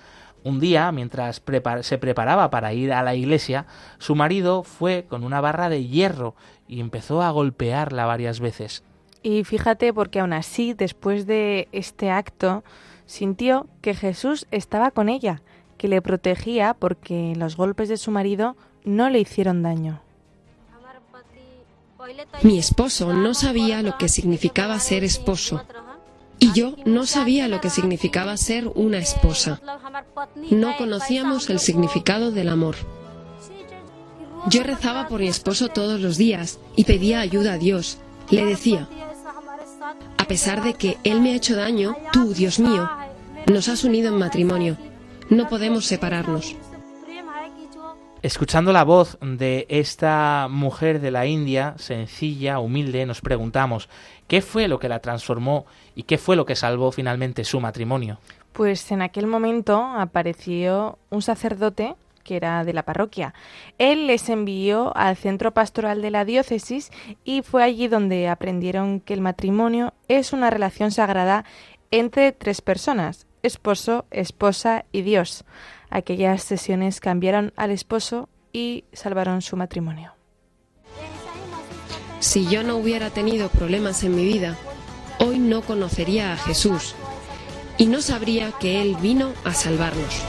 [0.43, 1.41] Un día, mientras
[1.81, 3.65] se preparaba para ir a la iglesia,
[3.97, 6.35] su marido fue con una barra de hierro
[6.67, 8.83] y empezó a golpearla varias veces.
[9.21, 12.63] Y fíjate porque aún así, después de este acto,
[13.05, 15.41] sintió que Jesús estaba con ella,
[15.77, 18.55] que le protegía porque los golpes de su marido
[18.85, 20.01] no le hicieron daño.
[22.43, 25.63] Mi esposo no sabía lo que significaba ser esposo
[26.39, 29.61] y yo no sabía lo que significaba ser una esposa.
[30.49, 32.75] No conocíamos el significado del amor.
[34.47, 37.97] Yo rezaba por mi esposo todos los días y pedía ayuda a Dios.
[38.29, 38.87] Le decía,
[40.29, 42.87] pesar de que Él me ha hecho daño, tú, Dios mío,
[43.51, 44.77] nos has unido en matrimonio.
[45.27, 46.55] No podemos separarnos.
[48.21, 53.89] Escuchando la voz de esta mujer de la India, sencilla, humilde, nos preguntamos,
[54.27, 55.65] ¿qué fue lo que la transformó
[55.95, 58.19] y qué fue lo que salvó finalmente su matrimonio?
[58.53, 61.95] Pues en aquel momento apareció un sacerdote
[62.29, 63.33] que era de la parroquia.
[63.79, 66.91] Él les envió al centro pastoral de la diócesis
[67.23, 71.43] y fue allí donde aprendieron que el matrimonio es una relación sagrada
[71.89, 75.43] entre tres personas, esposo, esposa y Dios.
[75.89, 80.13] Aquellas sesiones cambiaron al esposo y salvaron su matrimonio.
[82.19, 84.55] Si yo no hubiera tenido problemas en mi vida,
[85.17, 86.93] hoy no conocería a Jesús
[87.79, 90.23] y no sabría que Él vino a salvarnos.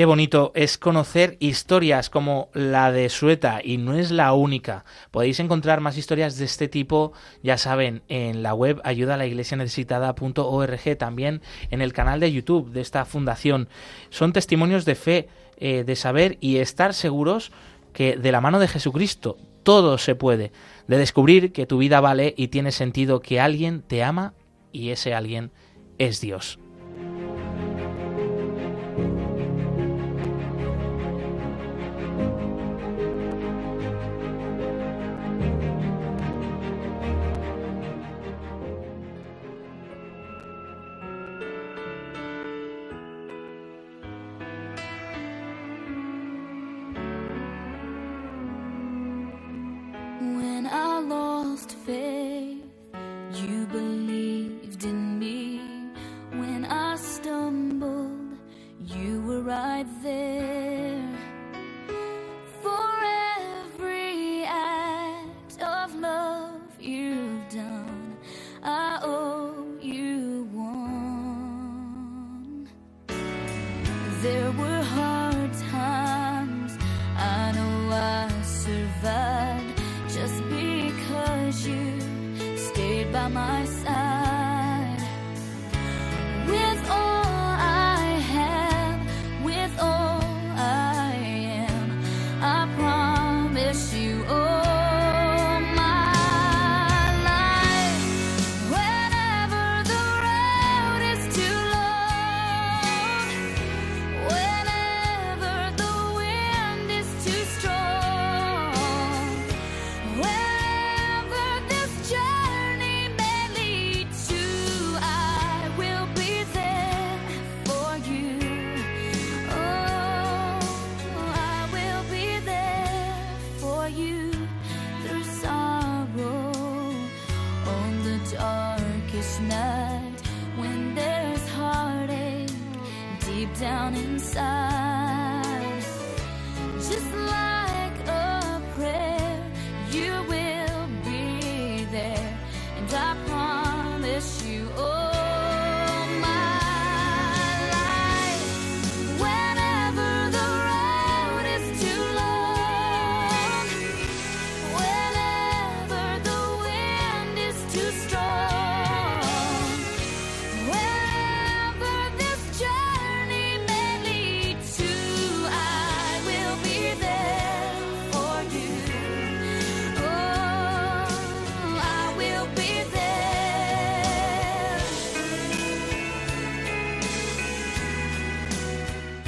[0.00, 4.86] Qué bonito es conocer historias como la de Sueta y no es la única.
[5.10, 11.82] Podéis encontrar más historias de este tipo, ya saben, en la web ayudalaiglesianecesitada.org, también en
[11.82, 13.68] el canal de YouTube de esta fundación.
[14.08, 17.52] Son testimonios de fe, eh, de saber y estar seguros
[17.92, 20.50] que de la mano de Jesucristo todo se puede,
[20.88, 24.32] de descubrir que tu vida vale y tiene sentido que alguien te ama
[24.72, 25.50] y ese alguien
[25.98, 26.58] es Dios.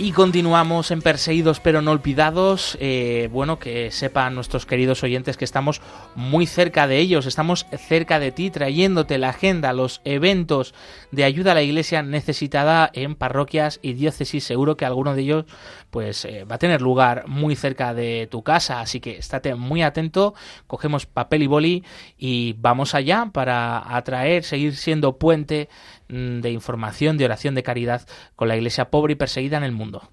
[0.00, 2.78] Y continuamos en Perseguidos pero no olvidados.
[2.80, 5.82] Eh, bueno, que sepan nuestros queridos oyentes que estamos
[6.14, 10.72] muy cerca de ellos, estamos cerca de ti, trayéndote la agenda, los eventos
[11.10, 14.44] de ayuda a la iglesia necesitada en parroquias y diócesis.
[14.44, 15.44] Seguro que alguno de ellos
[15.90, 19.82] pues eh, va a tener lugar muy cerca de tu casa, así que estate muy
[19.82, 20.32] atento,
[20.68, 21.84] cogemos papel y boli
[22.16, 25.68] y vamos allá para atraer, seguir siendo puente
[26.08, 28.06] de información, de oración, de caridad
[28.36, 30.10] con la iglesia pobre y perseguida en el mundo.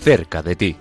[0.00, 0.76] Cerca de ti.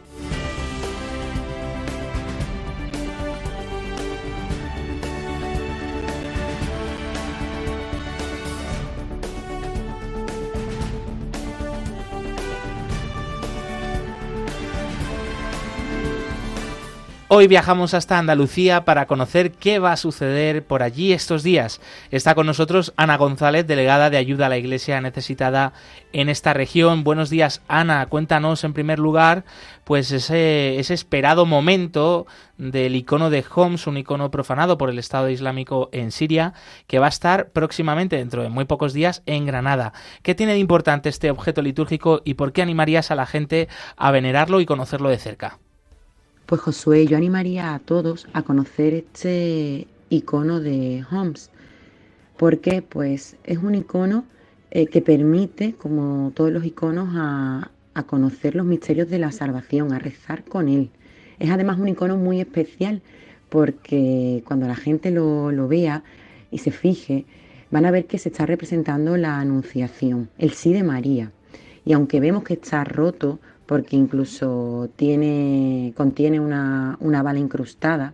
[17.34, 21.79] Hoy viajamos hasta Andalucía para conocer qué va a suceder por allí estos días.
[22.09, 25.71] Está con nosotros Ana González, delegada de ayuda a la Iglesia necesitada
[26.11, 27.05] en esta región.
[27.05, 28.05] Buenos días, Ana.
[28.07, 29.45] Cuéntanos en primer lugar,
[29.86, 32.27] pues ese, ese esperado momento
[32.57, 36.53] del icono de Homs, un icono profanado por el Estado Islámico en Siria,
[36.86, 39.93] que va a estar próximamente, dentro de muy pocos días, en Granada.
[40.21, 44.11] ¿Qué tiene de importante este objeto litúrgico y por qué animarías a la gente a
[44.11, 45.59] venerarlo y conocerlo de cerca?
[46.51, 51.49] Pues Josué, yo animaría a todos a conocer este icono de Holmes,
[52.35, 54.25] porque pues es un icono
[54.69, 57.71] eh, que permite, como todos los iconos, a,
[58.05, 60.89] conocer los misterios de la salvación, a rezar con él.
[61.39, 63.01] Es además un icono muy especial
[63.47, 66.03] porque cuando la gente lo, lo vea
[66.51, 67.23] y se fije,
[67.69, 71.31] van a ver que se está representando la anunciación, el sí de María.
[71.85, 73.39] Y aunque vemos que está roto,
[73.72, 78.13] porque incluso tiene, contiene una, bala incrustada.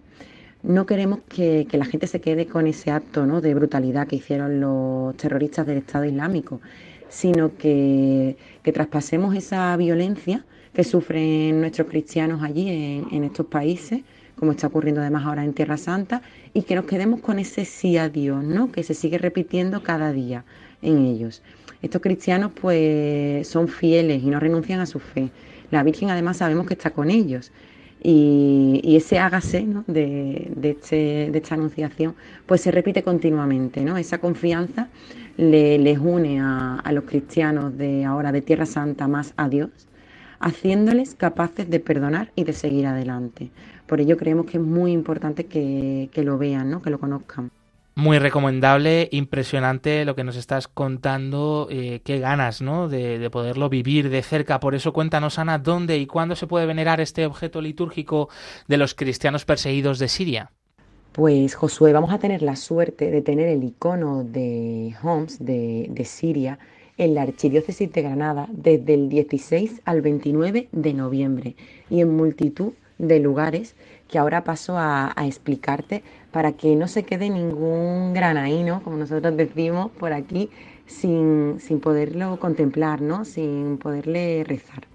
[0.62, 3.42] No queremos que, la gente se quede con ese acto ¿no?
[3.42, 6.62] de brutalidad que hicieron los terroristas del Estado Islámico,
[7.10, 8.38] sino que,
[8.72, 10.46] traspasemos esa violencia
[10.76, 14.02] que sufren nuestros cristianos allí en, en estos países
[14.36, 16.22] como está ocurriendo además ahora en Tierra Santa,
[16.54, 18.72] y que nos quedemos con ese sí a Dios, ¿no?
[18.72, 20.46] que se sigue repitiendo cada día
[20.84, 21.42] en ellos.
[21.82, 25.32] Estos cristianos pues son fieles y no renuncian a su fe.
[25.72, 27.52] La Virgen además sabemos que está con ellos.
[28.02, 29.84] Y, ese hágase ¿no?
[29.88, 32.16] de, este, de, esta anunciación
[32.46, 33.84] pues se repite continuamente.
[33.84, 33.98] ¿no?
[33.98, 34.90] Esa confianza
[35.38, 39.70] les une a, los cristianos de ahora de Tierra Santa más a Dios,
[40.40, 43.52] haciéndoles capaces de perdonar y de seguir adelante.
[43.88, 46.82] Por ello creemos que es muy importante que, que lo vean, ¿no?
[46.82, 47.52] que lo conozcan.
[47.98, 52.88] Muy recomendable, impresionante lo que nos estás contando, eh, qué ganas, ¿no?
[52.88, 54.60] De, poderlo vivir de cerca.
[54.60, 58.30] Por eso cuéntanos, Ana, dónde y cuándo se puede venerar este objeto litúrgico
[58.68, 60.52] de los cristianos perseguidos de Siria.
[61.12, 66.06] Pues Josué, vamos a tener la suerte de tener el icono de Homs de, de
[66.06, 66.60] Siria
[67.00, 71.56] en la Archidiócesis de Granada desde el 16 al 29 de noviembre
[71.90, 73.76] y en multitud de lugares
[74.08, 79.92] que ahora paso a, explicarte para que no se quede ningún granaíno, como nosotros decimos
[79.92, 80.50] por aquí,
[80.86, 83.26] sin, poderlo contemplar, ¿no?
[83.26, 84.88] sin poderle rezar.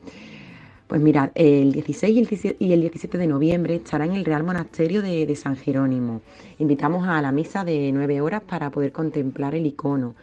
[0.86, 5.24] Pues mirad, el 16 y el 17 de noviembre estará en el Real Monasterio de,
[5.24, 6.20] de, San Jerónimo.
[6.58, 10.14] Invitamos a la misa de nueve horas para poder contemplar el icono.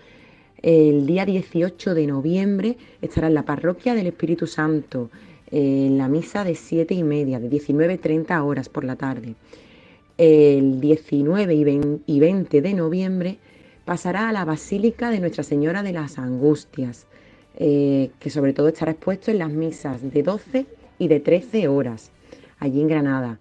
[0.62, 5.10] El día 18 de noviembre estará en la parroquia del Espíritu Santo,
[5.52, 9.36] en la misa de 7 y media, de 19.30 horas por la tarde.
[10.18, 13.38] El 19 y 20 de noviembre
[13.86, 17.08] pasará a la Basílica de Nuestra Señora de las Angustias,
[17.58, 20.66] eh, que sobre todo estará expuesto en las misas de 12
[21.00, 22.12] y de 13 horas,
[22.60, 23.40] allí en Granada.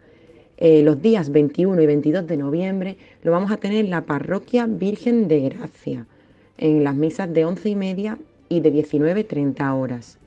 [0.56, 4.66] Eh, los días 21 y 22 de noviembre lo vamos a tener en la parroquia
[4.66, 6.06] Virgen de Gracia,
[6.56, 10.18] en las misas de 11 y media y de 19.30 horas.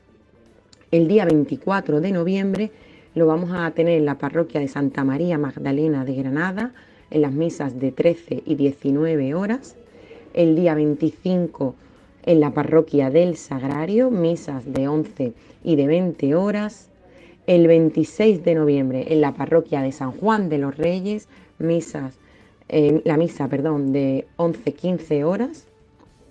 [0.92, 2.72] El día 24 de noviembre
[3.16, 6.74] lo vamos a tener en la parroquia de Santa María Magdalena de Granada,
[7.10, 9.78] en las misas de 13 y 19 horas
[10.34, 11.76] el día 25
[12.26, 15.34] en la parroquia del Sagrario, misas de 11
[15.64, 16.90] y de 20 horas.
[17.48, 21.28] El 26 de noviembre en la parroquia de San Juan de los Reyes,
[21.58, 22.20] misas,
[22.70, 25.68] eh, la misa perdón, de 11-15 horas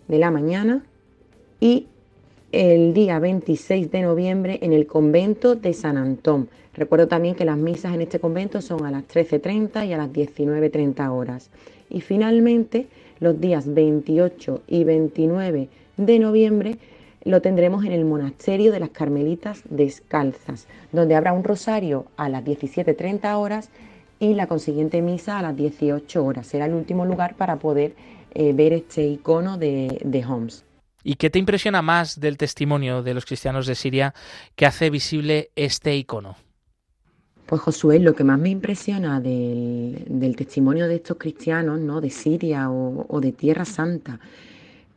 [0.08, 0.84] de la mañana.
[1.60, 1.88] Y
[2.52, 6.48] el día 26 de noviembre en el convento de San Antón.
[6.74, 10.10] Recuerdo también que las misas en este convento son a las 13.30 y a las
[10.10, 11.50] 19.30 horas.
[11.88, 12.88] Y finalmente
[13.20, 16.78] los días 28 y 29 de noviembre
[17.22, 22.44] lo tendremos en el monasterio de las Carmelitas Descalzas, donde habrá un rosario a las
[22.44, 23.70] 17.30 horas
[24.18, 26.48] y la consiguiente misa a las 18 horas.
[26.48, 27.94] Será el último lugar para poder
[28.34, 30.64] eh, ver este icono de, de Homs.
[31.02, 34.14] ¿Y qué te impresiona más del testimonio de los cristianos de Siria
[34.54, 36.36] que hace visible este icono?
[37.46, 42.00] Pues Josué, lo que más me impresiona del, testimonio de estos cristianos, ¿no?
[42.00, 44.20] De Siria o, de Tierra Santa,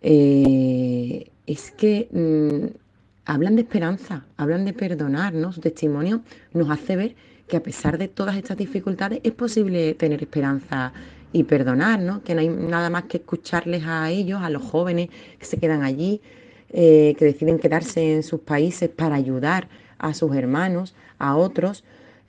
[0.01, 2.77] eh, es que mm,
[3.25, 5.51] hablan de esperanza, hablan de perdonar, ¿no?
[5.51, 6.21] Su testimonio
[6.53, 7.15] nos hace ver
[7.47, 10.93] que a pesar de todas estas dificultades es posible tener esperanza
[11.33, 12.23] y perdonar, ¿no?
[12.23, 15.83] Que no hay nada más que escucharles a ellos, a los jóvenes que se quedan
[15.83, 16.21] allí,
[16.69, 19.67] eh, que deciden quedarse en sus países para ayudar
[19.97, 21.83] a sus hermanos, a otros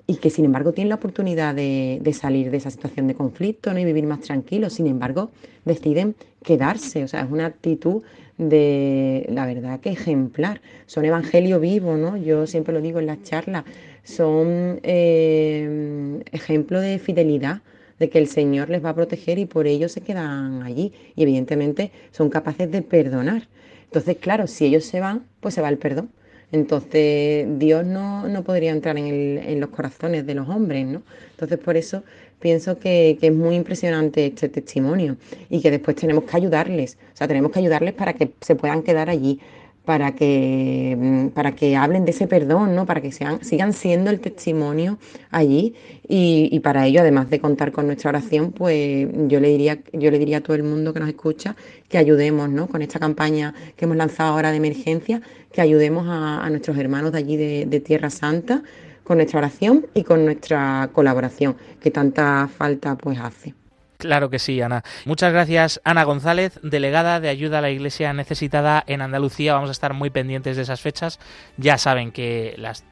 [0.07, 3.79] y que sin embargo tienen la oportunidad de, salir de esa situación de conflicto ¿no?
[3.81, 5.31] y vivir más tranquilos, sin embargo
[5.65, 8.03] deciden quedarse, o sea, es una actitud
[8.37, 12.17] de, la verdad que ejemplar, son evangelio vivo, ¿no?
[12.17, 13.65] Yo siempre lo digo en las charlas,
[14.03, 17.63] son eh, ejemplo de fidelidad,
[18.11, 21.93] que el Señor les va a proteger y por ello se quedan allí y evidentemente
[22.11, 23.49] son capaces de perdonar.
[23.85, 26.11] Entonces, claro, si ellos se van, pues se va el perdón.
[26.53, 31.03] Entonces Dios no, no podría entrar en, el, en, los corazones de los hombres, ¿no?
[31.33, 32.05] Entonces por eso
[32.39, 35.17] pienso que, que, es muy impresionante este testimonio
[35.51, 38.83] y que después tenemos que ayudarles, o sea, tenemos que ayudarles para que se puedan
[38.83, 39.41] quedar allí,
[39.85, 42.87] para que, mm, para que hablen de ese perdón, ¿no?
[42.87, 44.99] para que sean, sigan siendo el testimonio
[45.31, 45.75] allí
[46.09, 50.19] y, para ello, además de contar con nuestra oración, pues yo le diría, yo le
[50.19, 51.57] diría a todo el mundo que nos escucha
[51.89, 52.67] que ayudemos ¿no?
[52.67, 55.21] con esta campaña que hemos lanzado ahora de emergencia,
[55.53, 58.63] que ayudemos a, nuestros hermanos de allí de, de Tierra Santa
[59.03, 63.64] con nuestra oración y con nuestra colaboración, que tanta falta pues hace.
[63.99, 64.85] Claro que sí, Ana.
[65.05, 69.55] Muchas gracias, Ana González, delegada de ayuda a la Iglesia necesitada en Andalucía.
[69.55, 71.19] Vamos a estar muy pendientes de esas fechas.
[71.57, 72.85] Ya saben que las,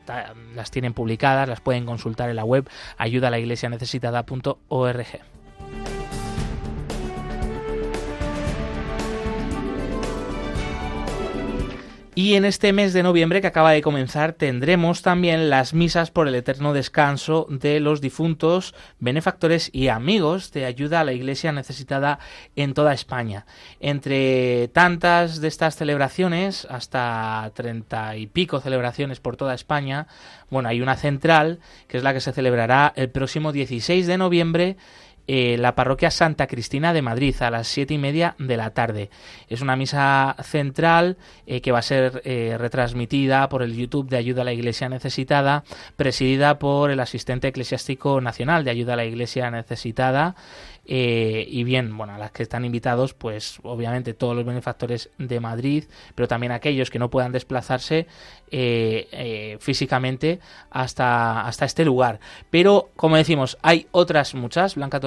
[0.54, 5.31] las tienen publicadas, las pueden consultar en la web ayudalaiglesianecesitada.org.
[12.14, 16.28] Y en este mes de noviembre que acaba de comenzar tendremos también las misas por
[16.28, 22.18] el eterno descanso de los difuntos, benefactores y amigos de ayuda a la iglesia necesitada
[22.54, 23.46] en toda España.
[23.80, 30.06] Entre tantas de estas celebraciones, hasta treinta y pico celebraciones por toda España,
[30.50, 34.76] bueno, hay una central que es la que se celebrará el próximo 16 de noviembre
[35.28, 39.10] eh, la parroquia Santa Cristina de Madrid a las siete y media de la tarde.
[39.48, 41.16] Es una misa central
[41.46, 44.88] eh, que va a ser eh, retransmitida por el YouTube de Ayuda a la Iglesia
[44.88, 45.64] Necesitada,
[45.96, 50.34] presidida por el asistente eclesiástico nacional de Ayuda a la Iglesia Necesitada.
[50.84, 55.84] Y bien, bueno, a las que están invitados, pues obviamente todos los benefactores de Madrid,
[56.14, 58.06] pero también aquellos que no puedan desplazarse
[59.60, 62.20] físicamente hasta, hasta este lugar.
[62.50, 65.00] Pero, como decimos, hay otras muchas, Blanca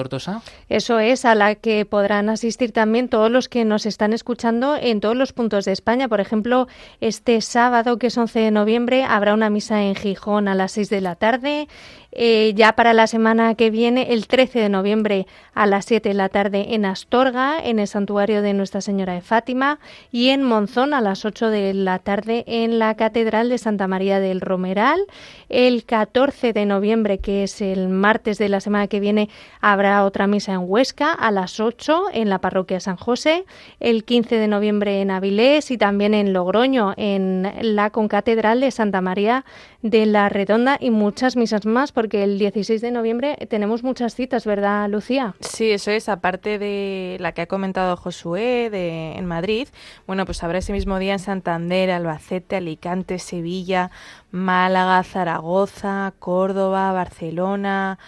[0.68, 5.00] eso es, a la que podrán asistir también todos los que nos están escuchando en
[5.00, 6.08] todos los puntos de España.
[6.08, 6.68] Por ejemplo,
[7.00, 10.90] este sábado, que es 11 de noviembre, habrá una misa en Gijón a las 6
[10.90, 11.68] de la tarde.
[12.12, 16.14] Eh, ya para la semana que viene, el 13 de noviembre a las 7 de
[16.14, 19.78] la tarde en Astorga, en el santuario de Nuestra Señora de Fátima,
[20.10, 24.20] y en Monzón a las 8 de la tarde en la Catedral de Santa María
[24.20, 25.00] del Romeral.
[25.48, 29.28] El 14 de noviembre, que es el martes de la semana que viene,
[29.60, 33.44] habrá habrá otra misa en Huesca a las 8 en la parroquia San José,
[33.78, 39.02] el 15 de noviembre en Avilés y también en Logroño, en la concatedral de Santa
[39.02, 39.44] María
[39.90, 44.44] de la Redonda y muchas misas más, porque el 16 de noviembre tenemos muchas citas,
[44.44, 45.34] ¿verdad, Lucía?
[45.40, 49.68] Sí, eso es, aparte de la que ha comentado Josué de, en Madrid,
[50.06, 53.90] bueno, pues habrá ese mismo día en Santander, Albacete, Alicante, Sevilla,
[54.30, 57.98] Málaga, Zaragoza, Córdoba, Barcelona,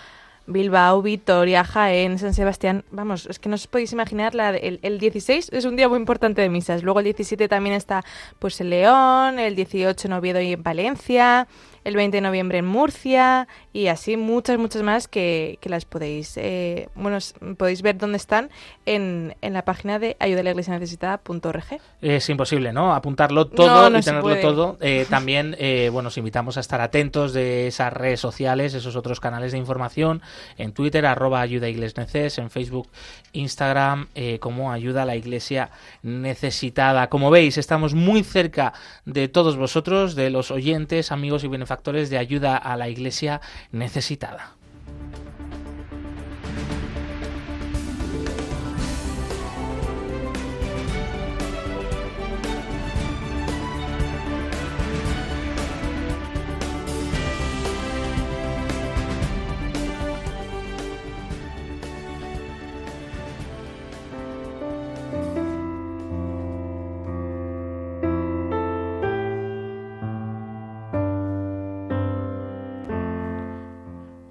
[0.49, 2.85] Bilbao, Vitoria, Jaén, San Sebastián.
[2.91, 5.99] Vamos, es que no os podéis imaginar, la el, el, 16 es un día muy
[5.99, 6.83] importante de misas.
[6.83, 8.03] Luego el 17 también está
[8.39, 11.47] pues en León, el 18 en Oviedo y en Valencia,
[11.89, 16.36] el 20 de noviembre en Murcia y así muchas, muchas más que, que las podéis,
[16.36, 17.18] eh, bueno,
[17.57, 18.51] podéis ver dónde están
[18.84, 21.80] en, en la página de ayudalaiglesianecesitada.org.
[22.03, 22.95] Es imposible, ¿no?
[22.95, 24.76] Apuntarlo todo no, no y tenerlo todo.
[24.80, 29.18] Eh, también, eh, bueno, os invitamos a estar atentos de esas redes sociales, esos otros
[29.18, 30.20] canales de información,
[30.59, 32.89] en Twitter, arroba ayuda neces, en Facebook,
[33.32, 34.09] Instagram,
[34.41, 35.70] como ayuda a la iglesia
[36.03, 37.09] necesitada.
[37.09, 38.74] Como veis, estamos muy cerca
[39.07, 41.78] de todos vosotros, de los oyentes, amigos y benefactores
[42.11, 43.41] de ayuda a la iglesia
[43.72, 44.53] necesitada.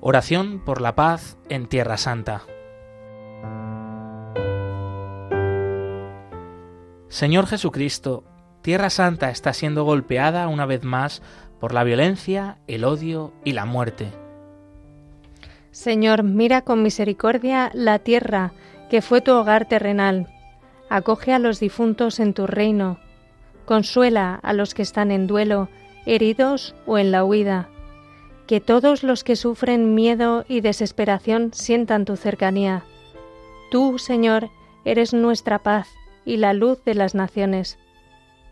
[0.09, 2.43] Oración por la paz en Tierra Santa.
[7.09, 8.23] Señor Jesucristo,
[8.61, 11.21] Tierra Santa está siendo golpeada una vez más
[11.59, 14.13] por la violencia, el odio y la muerte.
[15.71, 18.53] Señor, mira con misericordia la tierra
[18.89, 20.33] que fue tu hogar terrenal.
[20.89, 22.97] Acoge a los difuntos en tu reino.
[23.65, 25.67] Consuela a los que están en duelo,
[26.05, 27.67] heridos o en la huida
[28.47, 32.85] que todos los que sufren miedo y desesperación sientan tu cercanía.
[33.69, 34.49] Tú, Señor,
[34.85, 35.89] eres nuestra paz
[36.25, 37.77] y la luz de las naciones.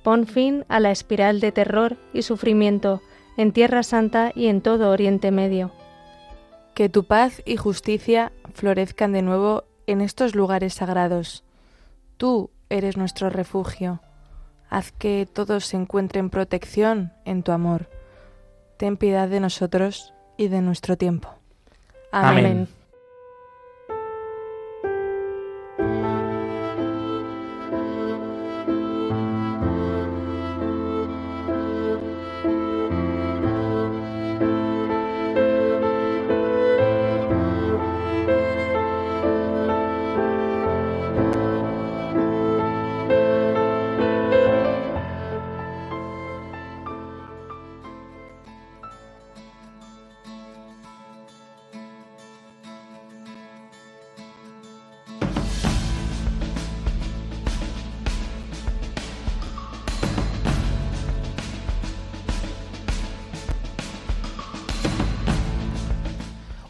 [0.04, 3.02] Pon fin a la espiral de terror y sufrimiento
[3.38, 5.72] en Tierra Santa y en todo Oriente Medio.
[6.74, 11.46] Que tu paz y justicia florezcan de nuevo en estos lugares sagrados.
[12.18, 14.02] Tú eres nuestro refugio.
[14.70, 17.88] Haz que todos se encuentren protección en tu amor
[18.78, 21.30] ten piedad de nosotros y de nuestro tiempo.
[22.12, 22.46] Amén.
[22.46, 22.68] Amén.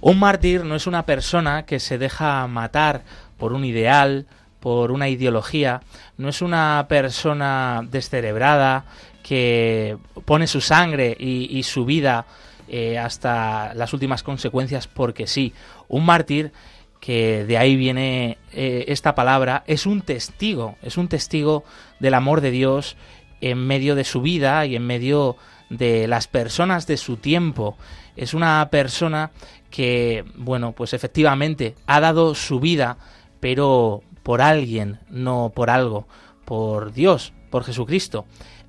[0.05, 3.01] Un mártir no es una persona que se deja matar
[3.39, 4.27] por un ideal,
[4.59, 5.81] por una ideología,
[6.19, 8.85] no es una persona descerebrada
[9.23, 12.27] que pone su sangre y, su vida
[12.67, 15.55] eh, hasta las últimas consecuencias porque sí.
[15.87, 16.51] Un mártir,
[16.99, 21.63] que de ahí viene eh, esta palabra, es un testigo, es un testigo
[21.99, 22.95] del amor de Dios
[23.41, 25.35] en medio de su vida y en medio
[25.71, 27.75] de las personas de su tiempo.
[28.15, 29.31] Es una persona
[29.75, 32.97] que, bueno, pues efectivamente ha dado su vida,
[33.41, 36.07] pero por alguien, no por algo,
[36.45, 38.25] por Dios, por Jesucristo.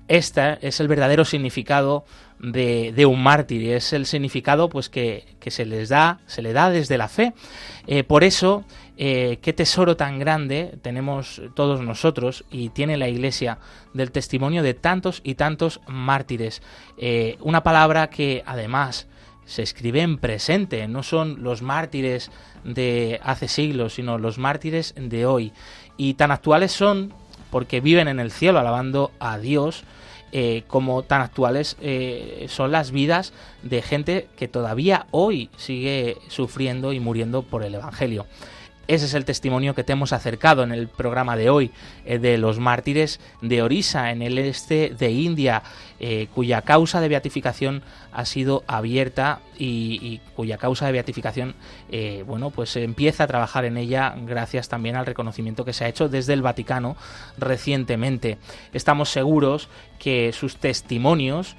[0.09, 2.05] Este es el verdadero significado
[2.41, 6.71] de, un mártir, es el significado pues que, que, se les da, se le da
[6.71, 7.35] desde la fe.
[7.87, 8.65] Eh, por eso,
[8.97, 13.59] eh, qué tesoro tan grande tenemos todos nosotros y tiene la Iglesia
[13.95, 16.63] del testimonio de tantos y tantos mártires.
[16.99, 19.07] Eh, una palabra que además
[19.47, 22.31] se escribe en presente, no son los mártires
[22.65, 25.53] de hace siglos, sino los mártires de hoy.
[25.97, 27.15] Y tan actuales son
[27.51, 29.85] porque viven en el cielo alabando a Dios,
[30.33, 33.33] eh, como tan actuales eh, son las vidas
[33.63, 38.27] de gente que todavía hoy sigue sufriendo y muriendo por el Evangelio.
[38.89, 41.73] Ese es el testimonio que te hemos acercado en el programa de hoy
[42.05, 45.65] eh, de los mártires de Orisa, en el este de India,
[45.99, 47.83] eh, cuya causa de beatificación
[48.13, 51.55] ha sido abierta y, cuya causa de beatificación,
[51.91, 55.89] eh, bueno, pues empieza a trabajar en ella gracias también al reconocimiento que se ha
[55.89, 56.97] hecho desde el Vaticano
[57.39, 58.39] recientemente.
[58.73, 59.69] Estamos seguros
[59.99, 61.57] que sus testimonios,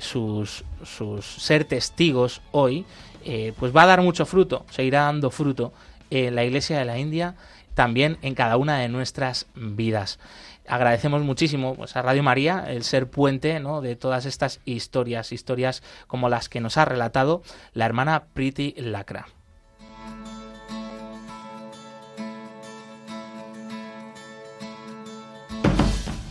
[0.00, 2.86] sus, sus, ser testigos hoy,
[3.58, 5.72] pues va a dar mucho fruto, seguirá dando fruto
[6.10, 7.34] la Iglesia de la India,
[7.74, 10.18] también en cada una de nuestras vidas.
[10.66, 13.80] Agradecemos muchísimo pues, a Radio María el ser puente ¿no?
[13.80, 17.42] de todas estas historias, historias como las que nos ha relatado
[17.72, 19.28] la hermana Priti Lacra.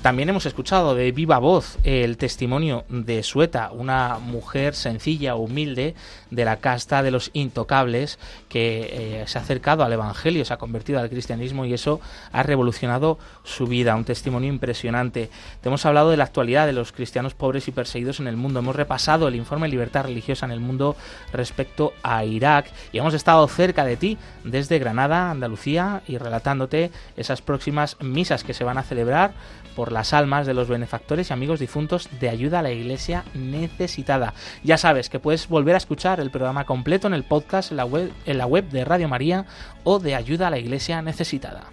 [0.08, 5.96] También hemos escuchado de viva voz el testimonio de Sueta, una mujer sencilla, humilde,
[6.32, 10.58] de la casta de los intocables, que eh, se ha acercado al Evangelio, se ha
[10.58, 12.00] convertido al cristianismo y eso
[12.32, 13.98] ha revolucionado su vida.
[13.98, 15.30] Un testimonio impresionante.
[15.60, 18.60] Te hemos hablado de la actualidad de los cristianos pobres y perseguidos en el mundo.
[18.60, 20.96] Hemos repasado el informe libertad religiosa en el mundo
[21.34, 27.42] respecto a Irak y hemos estado cerca de ti desde Granada, Andalucía y relatándote esas
[27.42, 29.34] próximas misas que se van a celebrar
[29.78, 34.34] por las almas de los benefactores y amigos difuntos de ayuda a la iglesia necesitada.
[34.64, 37.86] Ya sabes que puedes volver a escuchar el programa completo en el podcast en la
[38.48, 39.46] web, de Radio María
[39.84, 41.66] o de ayuda a la iglesia necesitada.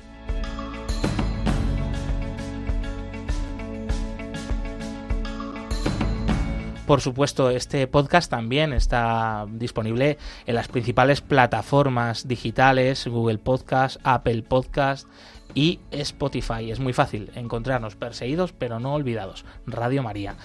[6.87, 14.43] Por supuesto, este podcast también está disponible en las principales plataformas digitales, Google Podcast, Apple
[14.43, 15.09] Podcast,
[15.55, 16.71] y Spotify.
[16.71, 19.45] Es muy fácil encontrarnos perseguidos pero no olvidados.
[19.67, 20.37] Radio María.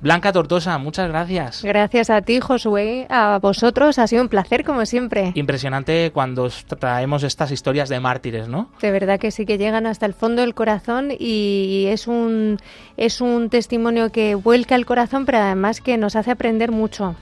[0.00, 1.62] Blanca Tortosa, muchas gracias.
[1.62, 3.98] Gracias a ti, Josué, a vosotros.
[3.98, 5.32] Ha sido un placer, como siempre.
[5.34, 6.48] Impresionante cuando
[6.78, 8.70] traemos estas historias de mártires, ¿no?
[8.80, 12.58] De verdad que sí, que llegan hasta el fondo del corazón y es un,
[12.96, 17.14] es un testimonio que vuelca el corazón, pero además que nos hace aprender mucho.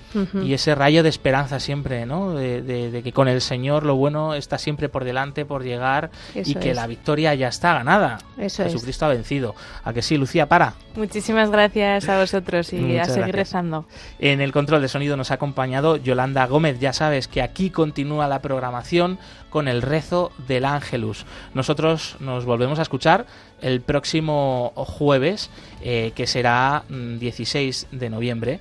[0.42, 2.34] Y ese rayo de esperanza siempre, ¿no?
[2.34, 6.74] De, que con el Señor lo bueno está siempre por delante, por llegar y que
[6.74, 8.18] la victoria ya está ganada.
[8.38, 9.54] Jesucristo ha vencido.
[9.84, 10.46] ¿A que sí, Lucía?
[10.46, 10.74] Para.
[10.94, 13.86] Muchísimas gracias a vosotros y a seguir rezando.
[14.18, 16.78] En el control de sonido nos ha acompañado Yolanda Gómez.
[16.80, 19.18] Ya sabes que aquí continúa la programación
[19.50, 21.24] con el rezo del Ángelus.
[21.54, 23.26] Nosotros nos volvemos a escuchar
[23.60, 25.50] el próximo jueves,
[25.82, 28.60] eh, que será 16 mm, de noviembre.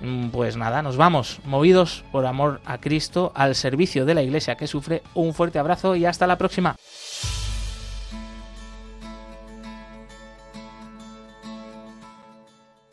[0.00, 4.56] Mm, pues nada, nos vamos, movidos por amor a Cristo, al servicio de la Iglesia
[4.56, 5.02] que sufre.
[5.14, 6.76] Un fuerte abrazo y hasta la próxima.